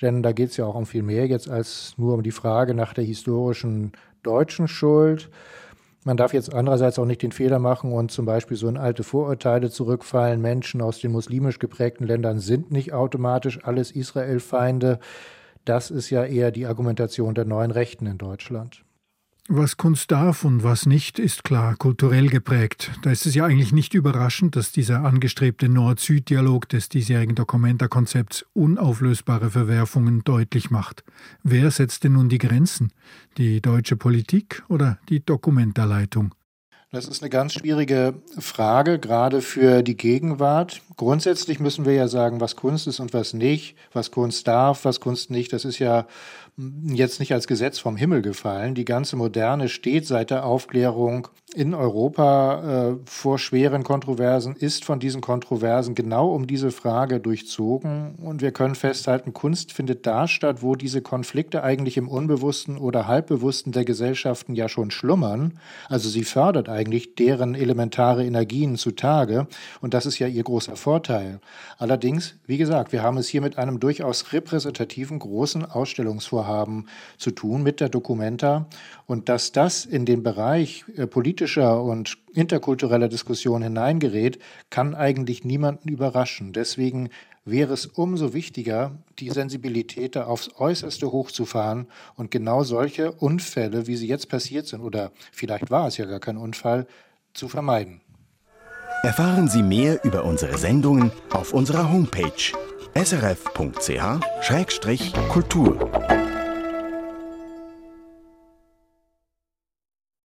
denn 0.02 0.22
da 0.22 0.32
geht 0.32 0.50
es 0.50 0.56
ja 0.56 0.64
auch 0.66 0.74
um 0.74 0.86
viel 0.86 1.02
mehr 1.02 1.26
jetzt 1.26 1.48
als 1.48 1.94
nur 1.96 2.14
um 2.14 2.22
die 2.22 2.30
Frage 2.30 2.74
nach 2.74 2.94
der 2.94 3.04
historischen 3.04 3.92
deutschen 4.22 4.68
Schuld. 4.68 5.30
Man 6.04 6.16
darf 6.16 6.32
jetzt 6.32 6.54
andererseits 6.54 6.98
auch 6.98 7.04
nicht 7.04 7.22
den 7.22 7.32
Fehler 7.32 7.58
machen 7.58 7.92
und 7.92 8.10
zum 8.10 8.24
Beispiel 8.24 8.56
so 8.56 8.68
in 8.68 8.78
alte 8.78 9.02
Vorurteile 9.04 9.70
zurückfallen. 9.70 10.40
Menschen 10.40 10.80
aus 10.80 10.98
den 11.00 11.12
muslimisch 11.12 11.58
geprägten 11.58 12.06
Ländern 12.06 12.40
sind 12.40 12.70
nicht 12.70 12.94
automatisch 12.94 13.62
alles 13.64 13.90
Israel-Feinde. 13.90 14.98
Das 15.66 15.90
ist 15.90 16.08
ja 16.08 16.24
eher 16.24 16.52
die 16.52 16.64
Argumentation 16.64 17.34
der 17.34 17.44
neuen 17.44 17.70
Rechten 17.70 18.06
in 18.06 18.16
Deutschland. 18.16 18.82
Was 19.52 19.76
Kunst 19.76 20.12
darf 20.12 20.44
und 20.44 20.62
was 20.62 20.86
nicht, 20.86 21.18
ist 21.18 21.42
klar 21.42 21.74
kulturell 21.74 22.28
geprägt. 22.28 22.92
Da 23.02 23.10
ist 23.10 23.26
es 23.26 23.34
ja 23.34 23.46
eigentlich 23.46 23.72
nicht 23.72 23.94
überraschend, 23.94 24.54
dass 24.54 24.70
dieser 24.70 25.02
angestrebte 25.02 25.68
Nord-Süd-Dialog 25.68 26.68
des 26.68 26.88
diesjährigen 26.88 27.34
Documenta-Konzepts 27.34 28.46
unauflösbare 28.52 29.50
Verwerfungen 29.50 30.22
deutlich 30.22 30.70
macht. 30.70 31.02
Wer 31.42 31.72
setzt 31.72 32.04
denn 32.04 32.12
nun 32.12 32.28
die 32.28 32.38
Grenzen? 32.38 32.92
Die 33.38 33.60
deutsche 33.60 33.96
Politik 33.96 34.62
oder 34.68 35.00
die 35.08 35.18
Documenta-Leitung? 35.18 36.32
Das 36.92 37.06
ist 37.06 37.22
eine 37.22 37.30
ganz 37.30 37.52
schwierige 37.52 38.14
Frage, 38.38 38.98
gerade 38.98 39.42
für 39.42 39.84
die 39.84 39.96
Gegenwart. 39.96 40.82
Grundsätzlich 40.96 41.60
müssen 41.60 41.84
wir 41.84 41.94
ja 41.94 42.08
sagen, 42.08 42.40
was 42.40 42.56
Kunst 42.56 42.88
ist 42.88 42.98
und 42.98 43.14
was 43.14 43.32
nicht, 43.32 43.76
was 43.92 44.10
Kunst 44.10 44.48
darf, 44.48 44.84
was 44.84 44.98
Kunst 44.98 45.30
nicht. 45.30 45.52
Das 45.52 45.64
ist 45.64 45.78
ja 45.78 46.08
jetzt 46.84 47.20
nicht 47.20 47.32
als 47.32 47.46
Gesetz 47.46 47.78
vom 47.78 47.96
Himmel 47.96 48.22
gefallen. 48.22 48.74
Die 48.74 48.84
ganze 48.84 49.16
Moderne 49.16 49.68
steht 49.68 50.06
seit 50.06 50.30
der 50.30 50.44
Aufklärung 50.44 51.28
in 51.54 51.74
Europa 51.74 52.92
äh, 52.92 52.96
vor 53.06 53.38
schweren 53.38 53.82
Kontroversen, 53.82 54.54
ist 54.54 54.84
von 54.84 55.00
diesen 55.00 55.20
Kontroversen 55.20 55.96
genau 55.96 56.32
um 56.32 56.46
diese 56.46 56.70
Frage 56.70 57.18
durchzogen. 57.18 58.14
Und 58.22 58.40
wir 58.40 58.52
können 58.52 58.76
festhalten, 58.76 59.32
Kunst 59.32 59.72
findet 59.72 60.06
da 60.06 60.28
statt, 60.28 60.62
wo 60.62 60.76
diese 60.76 61.02
Konflikte 61.02 61.64
eigentlich 61.64 61.96
im 61.96 62.08
Unbewussten 62.08 62.78
oder 62.78 63.08
Halbbewussten 63.08 63.72
der 63.72 63.84
Gesellschaften 63.84 64.54
ja 64.54 64.68
schon 64.68 64.92
schlummern. 64.92 65.58
Also 65.88 66.08
sie 66.08 66.22
fördert 66.22 66.68
eigentlich 66.68 67.16
deren 67.16 67.56
elementare 67.56 68.24
Energien 68.24 68.76
zutage. 68.76 69.48
Und 69.80 69.92
das 69.92 70.06
ist 70.06 70.20
ja 70.20 70.28
ihr 70.28 70.44
großer 70.44 70.76
Vorteil. 70.76 71.40
Allerdings, 71.78 72.36
wie 72.46 72.58
gesagt, 72.58 72.92
wir 72.92 73.02
haben 73.02 73.16
es 73.16 73.26
hier 73.26 73.40
mit 73.40 73.58
einem 73.58 73.80
durchaus 73.80 74.32
repräsentativen 74.32 75.18
großen 75.18 75.64
Ausstellungsvorhaben 75.64 76.86
zu 77.18 77.32
tun 77.32 77.64
mit 77.64 77.80
der 77.80 77.88
Documenta. 77.88 78.66
Und 79.06 79.28
dass 79.28 79.50
das 79.50 79.84
in 79.84 80.04
den 80.04 80.22
Bereich 80.22 80.84
äh, 80.96 81.06
politischer 81.40 81.82
und 81.82 82.18
interkultureller 82.34 83.08
Diskussion 83.08 83.62
hineingerät, 83.62 84.38
kann 84.68 84.94
eigentlich 84.94 85.42
niemanden 85.42 85.88
überraschen. 85.88 86.52
Deswegen 86.52 87.08
wäre 87.46 87.72
es 87.72 87.86
umso 87.86 88.34
wichtiger, 88.34 88.98
die 89.18 89.30
Sensibilität 89.30 90.16
da 90.16 90.24
aufs 90.26 90.50
Äußerste 90.58 91.10
hochzufahren 91.10 91.86
und 92.14 92.30
genau 92.30 92.62
solche 92.62 93.12
Unfälle, 93.12 93.86
wie 93.86 93.96
sie 93.96 94.06
jetzt 94.06 94.28
passiert 94.28 94.66
sind, 94.66 94.82
oder 94.82 95.12
vielleicht 95.32 95.70
war 95.70 95.86
es 95.86 95.96
ja 95.96 96.04
gar 96.04 96.20
kein 96.20 96.36
Unfall, 96.36 96.86
zu 97.32 97.48
vermeiden. 97.48 98.02
Erfahren 99.02 99.48
Sie 99.48 99.62
mehr 99.62 100.04
über 100.04 100.26
unsere 100.26 100.58
Sendungen 100.58 101.10
auf 101.30 101.54
unserer 101.54 101.90
Homepage 101.90 102.52
srf.ch-kultur. 102.94 103.50